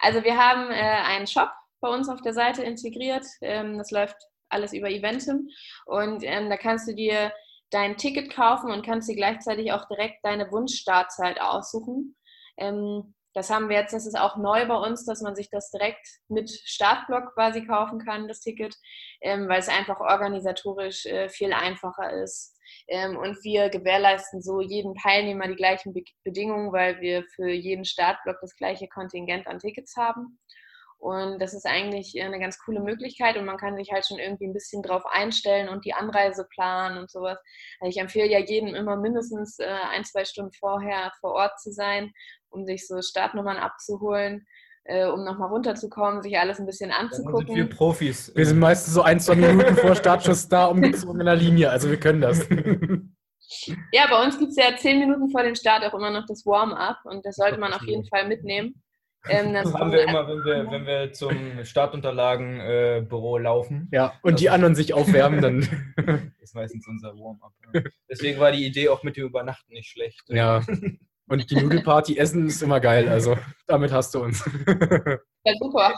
Also 0.00 0.22
wir 0.22 0.36
haben 0.36 0.70
äh, 0.70 0.74
einen 0.74 1.26
Shop 1.26 1.48
bei 1.80 1.88
uns 1.88 2.10
auf 2.10 2.20
der 2.20 2.34
Seite 2.34 2.62
integriert. 2.62 3.24
Ähm, 3.40 3.78
das 3.78 3.90
läuft 3.90 4.16
alles 4.50 4.74
über 4.74 4.90
Eventim. 4.90 5.48
Und 5.86 6.22
ähm, 6.24 6.50
da 6.50 6.58
kannst 6.58 6.86
du 6.86 6.94
dir 6.94 7.32
dein 7.76 7.98
Ticket 7.98 8.34
kaufen 8.34 8.70
und 8.70 8.86
kannst 8.86 9.06
dir 9.06 9.16
gleichzeitig 9.16 9.70
auch 9.70 9.86
direkt 9.86 10.24
deine 10.24 10.50
Wunschstartzeit 10.50 11.38
aussuchen. 11.42 12.16
Ähm, 12.56 13.14
das 13.34 13.50
haben 13.50 13.68
wir 13.68 13.76
jetzt, 13.76 13.92
das 13.92 14.06
ist 14.06 14.18
auch 14.18 14.38
neu 14.38 14.66
bei 14.66 14.76
uns, 14.76 15.04
dass 15.04 15.20
man 15.20 15.36
sich 15.36 15.50
das 15.50 15.70
direkt 15.70 16.08
mit 16.28 16.50
Startblock 16.50 17.34
quasi 17.34 17.66
kaufen 17.66 17.98
kann, 17.98 18.28
das 18.28 18.40
Ticket, 18.40 18.74
ähm, 19.20 19.46
weil 19.46 19.58
es 19.58 19.68
einfach 19.68 20.00
organisatorisch 20.00 21.04
äh, 21.04 21.28
viel 21.28 21.52
einfacher 21.52 22.22
ist. 22.22 22.56
Ähm, 22.88 23.18
und 23.18 23.44
wir 23.44 23.68
gewährleisten 23.68 24.40
so 24.40 24.62
jedem 24.62 24.94
Teilnehmer 24.94 25.46
die 25.46 25.56
gleichen 25.56 25.92
Be 25.92 26.02
Bedingungen, 26.24 26.72
weil 26.72 26.98
wir 27.02 27.24
für 27.34 27.50
jeden 27.50 27.84
Startblock 27.84 28.38
das 28.40 28.56
gleiche 28.56 28.88
Kontingent 28.88 29.46
an 29.46 29.58
Tickets 29.58 29.96
haben. 29.96 30.38
Und 30.98 31.40
das 31.40 31.52
ist 31.52 31.66
eigentlich 31.66 32.20
eine 32.20 32.40
ganz 32.40 32.58
coole 32.58 32.80
Möglichkeit 32.80 33.36
und 33.36 33.44
man 33.44 33.58
kann 33.58 33.76
sich 33.76 33.92
halt 33.92 34.06
schon 34.06 34.18
irgendwie 34.18 34.46
ein 34.46 34.54
bisschen 34.54 34.82
drauf 34.82 35.04
einstellen 35.06 35.68
und 35.68 35.84
die 35.84 35.92
Anreise 35.92 36.46
planen 36.48 36.98
und 36.98 37.10
sowas. 37.10 37.38
Also 37.80 37.90
ich 37.90 37.98
empfehle 37.98 38.30
ja 38.30 38.38
jedem 38.38 38.74
immer 38.74 38.96
mindestens 38.96 39.58
äh, 39.58 39.66
ein, 39.66 40.04
zwei 40.04 40.24
Stunden 40.24 40.52
vorher 40.52 41.12
vor 41.20 41.32
Ort 41.32 41.60
zu 41.60 41.70
sein, 41.70 42.12
um 42.48 42.64
sich 42.64 42.86
so 42.86 43.02
Startnummern 43.02 43.58
abzuholen, 43.58 44.46
äh, 44.84 45.06
um 45.06 45.22
nochmal 45.22 45.50
runterzukommen, 45.50 46.22
sich 46.22 46.38
alles 46.38 46.58
ein 46.58 46.66
bisschen 46.66 46.90
Dann 46.90 47.10
sind 47.10 47.26
anzugucken. 47.26 47.54
wir 47.54 47.68
Profis. 47.68 48.34
Wir 48.34 48.46
sind 48.46 48.58
meistens 48.58 48.94
so 48.94 49.02
ein, 49.02 49.20
zwei 49.20 49.34
Minuten 49.36 49.76
vor 49.76 49.94
Startschuss 49.94 50.48
da, 50.48 50.66
umgezogen 50.66 51.20
in 51.20 51.26
der 51.26 51.36
Linie. 51.36 51.70
Also 51.70 51.90
wir 51.90 52.00
können 52.00 52.22
das. 52.22 52.48
Ja, 53.92 54.08
bei 54.10 54.24
uns 54.24 54.36
gibt 54.40 54.50
es 54.50 54.56
ja 54.56 54.76
zehn 54.76 54.98
Minuten 54.98 55.30
vor 55.30 55.44
dem 55.44 55.54
Start 55.54 55.84
auch 55.84 55.94
immer 55.94 56.10
noch 56.10 56.26
das 56.26 56.44
Warm-up 56.44 56.98
und 57.04 57.24
das 57.24 57.36
sollte 57.36 57.58
man 57.58 57.72
auf 57.72 57.82
jeden 57.82 58.04
Fall 58.06 58.26
mitnehmen. 58.26 58.82
Ähm, 59.28 59.52
Das 59.54 59.72
haben 59.74 59.92
wir 59.92 60.02
immer, 60.02 60.26
wenn 60.28 60.44
wir, 60.44 60.70
wenn 60.70 60.86
wir 60.86 61.12
zum 61.12 61.64
Startunterlagenbüro 61.64 63.38
laufen. 63.38 63.88
Ja, 63.92 64.14
und 64.22 64.40
die 64.40 64.50
anderen 64.50 64.74
sich 64.74 64.94
aufwärmen, 64.94 65.40
dann. 65.42 66.32
Ist 66.40 66.54
meistens 66.54 66.86
unser 66.86 67.14
Warm-up. 67.14 67.52
Ja. 67.74 67.82
Deswegen 68.10 68.38
war 68.40 68.52
die 68.52 68.64
Idee 68.66 68.88
auch 68.88 69.02
mit 69.02 69.16
dem 69.16 69.26
Übernachten 69.26 69.72
nicht 69.72 69.88
schlecht. 69.90 70.22
Ja. 70.28 70.62
Und 71.28 71.50
die 71.50 71.56
Nudelparty 71.56 72.16
essen 72.18 72.46
ist 72.46 72.62
immer 72.62 72.78
geil. 72.78 73.08
Also 73.08 73.36
damit 73.66 73.90
hast 73.92 74.14
du 74.14 74.22
uns. 74.22 74.48
Ja, 75.44 75.54
super. 75.60 75.92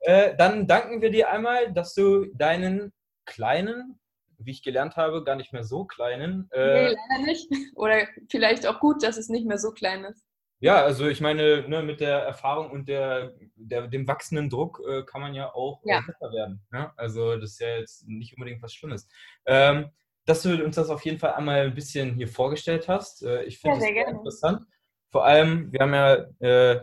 Äh, 0.00 0.34
dann 0.36 0.66
danken 0.66 1.02
wir 1.02 1.10
dir 1.10 1.30
einmal, 1.30 1.72
dass 1.72 1.92
du 1.94 2.24
deinen 2.34 2.92
kleinen, 3.26 3.98
wie 4.38 4.52
ich 4.52 4.62
gelernt 4.62 4.96
habe, 4.96 5.24
gar 5.24 5.36
nicht 5.36 5.52
mehr 5.52 5.64
so 5.64 5.84
kleinen. 5.84 6.48
Nee, 6.54 6.58
Äh, 6.58 6.82
leider 6.88 7.24
nicht. 7.26 7.50
Oder 7.74 8.06
vielleicht 8.30 8.66
auch 8.66 8.80
gut, 8.80 9.02
dass 9.02 9.16
es 9.18 9.28
nicht 9.28 9.46
mehr 9.46 9.58
so 9.58 9.72
klein 9.72 10.04
ist. 10.04 10.25
Ja, 10.60 10.82
also 10.82 11.06
ich 11.06 11.20
meine, 11.20 11.68
ne, 11.68 11.82
mit 11.82 12.00
der 12.00 12.18
Erfahrung 12.20 12.70
und 12.70 12.88
der, 12.88 13.34
der, 13.56 13.88
dem 13.88 14.08
wachsenden 14.08 14.48
Druck 14.48 14.80
äh, 14.88 15.02
kann 15.04 15.20
man 15.20 15.34
ja 15.34 15.54
auch 15.54 15.82
äh, 15.84 15.90
Ja. 15.90 16.00
besser 16.06 16.32
werden. 16.32 16.66
Ne? 16.70 16.90
Also 16.96 17.36
das 17.36 17.52
ist 17.52 17.60
ja 17.60 17.76
jetzt 17.78 18.08
nicht 18.08 18.34
unbedingt 18.36 18.62
was 18.62 18.72
Schlimmes. 18.72 19.06
Ähm, 19.44 19.90
dass 20.24 20.42
du 20.42 20.64
uns 20.64 20.76
das 20.76 20.90
auf 20.90 21.04
jeden 21.04 21.18
Fall 21.18 21.34
einmal 21.34 21.60
ein 21.66 21.74
bisschen 21.74 22.14
hier 22.14 22.28
vorgestellt 22.28 22.88
hast. 22.88 23.22
Äh, 23.22 23.44
ich 23.44 23.58
finde 23.58 23.76
Ja, 23.76 23.80
das 23.80 23.94
sehr 23.94 24.08
interessant. 24.08 24.66
Vor 25.12 25.24
allem, 25.24 25.72
wir 25.72 25.80
haben 25.80 25.94
ja 25.94 26.14
äh, 26.40 26.80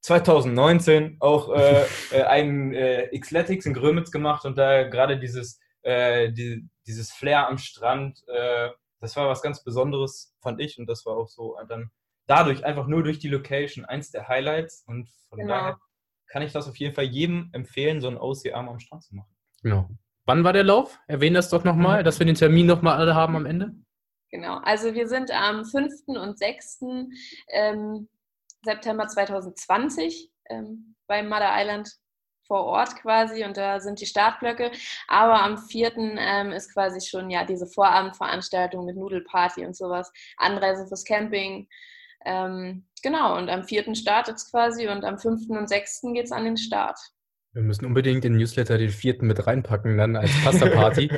2019 0.00 1.16
auch 1.20 1.52
äh, 1.54 1.84
äh, 2.12 2.22
einen 2.22 2.72
Xletics 3.20 3.66
in 3.66 3.74
Grömitz 3.74 4.10
gemacht 4.10 4.44
und 4.44 4.56
da 4.56 4.84
gerade 4.84 5.18
dieses, 5.18 5.60
die, 5.84 6.64
dieses 6.86 7.10
Flair 7.10 7.48
am 7.48 7.58
Strand, 7.58 8.22
das 9.00 9.16
war 9.16 9.28
was 9.28 9.42
ganz 9.42 9.64
Besonderes, 9.64 10.32
fand 10.40 10.60
ich. 10.60 10.78
Und 10.78 10.86
das 10.86 11.04
war 11.04 11.16
auch 11.16 11.26
so 11.26 11.56
dann 11.68 11.90
dadurch, 12.26 12.64
einfach 12.64 12.86
nur 12.86 13.02
durch 13.02 13.18
die 13.18 13.28
Location, 13.28 13.84
eins 13.84 14.10
der 14.10 14.28
Highlights. 14.28 14.84
Und 14.86 15.08
von 15.28 15.38
Genau. 15.38 15.54
daher 15.54 15.78
kann 16.28 16.42
ich 16.42 16.52
das 16.52 16.68
auf 16.68 16.76
jeden 16.76 16.94
Fall 16.94 17.04
jedem 17.04 17.50
empfehlen, 17.52 18.00
so 18.00 18.08
einen 18.08 18.16
OC-Arm 18.18 18.68
am 18.68 18.80
Strand 18.80 19.02
zu 19.02 19.14
machen. 19.14 19.30
Genau. 19.62 19.88
Wann 20.24 20.44
war 20.44 20.52
der 20.52 20.64
Lauf? 20.64 20.98
Erwähne 21.08 21.36
das 21.36 21.50
doch 21.50 21.64
nochmal, 21.64 22.04
dass 22.04 22.18
wir 22.18 22.26
den 22.26 22.36
Termin 22.36 22.66
nochmal 22.66 22.96
alle 22.96 23.14
haben 23.14 23.36
am 23.36 23.46
Ende. 23.46 23.72
Genau. 24.30 24.58
Also 24.62 24.94
wir 24.94 25.08
sind 25.08 25.30
am 25.30 25.64
5. 25.64 25.92
und 26.06 26.38
6. 26.38 26.80
Ähm, 27.48 28.08
September 28.64 29.06
2020 29.08 30.30
ähm, 30.48 30.94
bei 31.06 31.22
Mother 31.22 31.50
Island 31.52 31.90
vor 32.46 32.64
Ort 32.64 32.96
quasi 32.96 33.44
und 33.44 33.56
da 33.56 33.80
sind 33.80 34.00
die 34.00 34.06
Startblöcke. 34.06 34.70
Aber 35.08 35.42
am 35.42 35.58
4. 35.58 35.96
Ähm, 35.96 36.52
ist 36.52 36.72
quasi 36.72 37.06
schon 37.06 37.28
ja 37.30 37.44
diese 37.44 37.66
Vorabendveranstaltung 37.66 38.84
mit 38.86 38.96
Nudelparty 38.96 39.66
und 39.66 39.76
sowas, 39.76 40.12
Anreise 40.36 40.86
fürs 40.86 41.04
Camping. 41.04 41.68
Ähm, 42.24 42.84
genau, 43.02 43.36
und 43.36 43.48
am 43.48 43.64
4. 43.64 43.94
startet 43.94 44.36
es 44.36 44.50
quasi 44.50 44.88
und 44.88 45.04
am 45.04 45.18
5. 45.18 45.48
und 45.50 45.68
6. 45.68 46.02
geht 46.14 46.24
es 46.24 46.32
an 46.32 46.44
den 46.44 46.56
Start. 46.56 46.98
Wir 47.54 47.62
müssen 47.62 47.84
unbedingt 47.84 48.24
in 48.24 48.32
den 48.32 48.38
Newsletter 48.38 48.78
den 48.78 48.88
vierten 48.88 49.26
mit 49.26 49.46
reinpacken, 49.46 49.98
dann 49.98 50.16
als 50.16 50.30
Pasta-Party. 50.44 51.10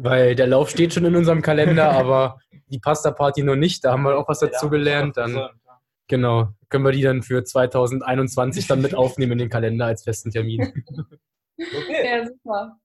weil 0.00 0.34
der 0.34 0.46
Lauf 0.46 0.68
steht 0.68 0.92
schon 0.92 1.06
in 1.06 1.16
unserem 1.16 1.40
Kalender, 1.40 1.90
aber 1.92 2.38
die 2.68 2.78
Pasta-Party 2.78 3.42
noch 3.42 3.56
nicht. 3.56 3.84
Da 3.84 3.92
haben 3.92 4.02
wir 4.02 4.18
auch 4.18 4.28
was 4.28 4.40
dazu 4.40 4.68
gelernt. 4.68 5.16
Dann, 5.16 5.48
genau, 6.08 6.48
können 6.68 6.84
wir 6.84 6.92
die 6.92 7.02
dann 7.02 7.22
für 7.22 7.42
2021 7.42 8.66
dann 8.66 8.82
mit 8.82 8.94
aufnehmen 8.94 9.32
in 9.32 9.38
den 9.38 9.48
Kalender 9.48 9.86
als 9.86 10.04
festen 10.04 10.30
Termin. 10.30 10.72
Okay. 11.58 12.04
Ja, 12.04 12.26
super. 12.26 12.76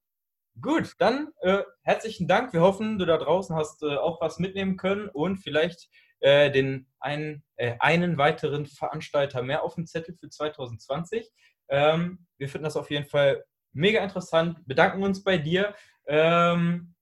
Gut, 0.62 0.94
dann 0.98 1.30
äh, 1.42 1.64
herzlichen 1.82 2.28
Dank. 2.28 2.54
Wir 2.54 2.62
hoffen, 2.62 3.00
du 3.00 3.06
da 3.06 3.18
draußen 3.18 3.56
hast 3.56 3.84
äh, 3.84 3.96
auch 3.96 4.22
was 4.22 4.40
mitnehmen 4.40 4.78
können 4.78 5.10
und 5.10 5.38
vielleicht 5.38 5.90
äh, 6.22 6.52
den 6.52 6.88
einen, 7.00 7.44
äh, 7.58 7.76
einen 7.80 8.18
weiteren 8.18 8.66
Veranstalter 8.66 9.44
mehr 9.44 9.64
auf 9.64 9.76
dem 9.76 9.86
Zettel 9.86 10.16
für 10.16 10.30
2020. 10.30 11.30
Ähm, 11.70 12.26
wir 12.38 12.50
finden 12.50 12.66
das 12.66 12.78
auf 12.78 12.90
jeden 12.90 13.06
Fall 13.08 13.44
mega 13.74 14.04
interessant. 14.04 14.60
Bedanken 14.66 15.04
uns 15.04 15.24
bei 15.24 15.38
dir. 15.38 15.76
Ähm, 16.08 16.96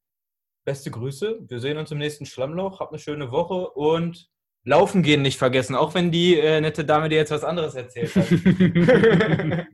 beste 0.65 0.91
Grüße. 0.91 1.39
Wir 1.47 1.59
sehen 1.59 1.77
uns 1.77 1.91
im 1.91 1.97
nächsten 1.97 2.25
Schlammloch. 2.25 2.79
Habt 2.79 2.91
eine 2.91 2.99
schöne 2.99 3.31
Woche 3.31 3.69
und 3.71 4.29
Laufen 4.65 5.03
gehen 5.03 5.21
nicht 5.21 5.37
vergessen, 5.37 5.75
auch 5.75 5.93
wenn 5.95 6.11
die 6.11 6.37
äh, 6.37 6.59
nette 6.59 6.83
Dame 6.83 7.07
dir 7.07 7.15
jetzt 7.15 7.31
was 7.31 7.45
anderes 7.45 7.75
erzählt 7.75 8.13
hat. 8.15 8.29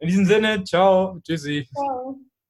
In 0.00 0.08
diesem 0.08 0.24
Sinne, 0.24 0.64
ciao. 0.64 1.20
Tschüssi. 1.22 1.68
Ciao. 1.72 2.18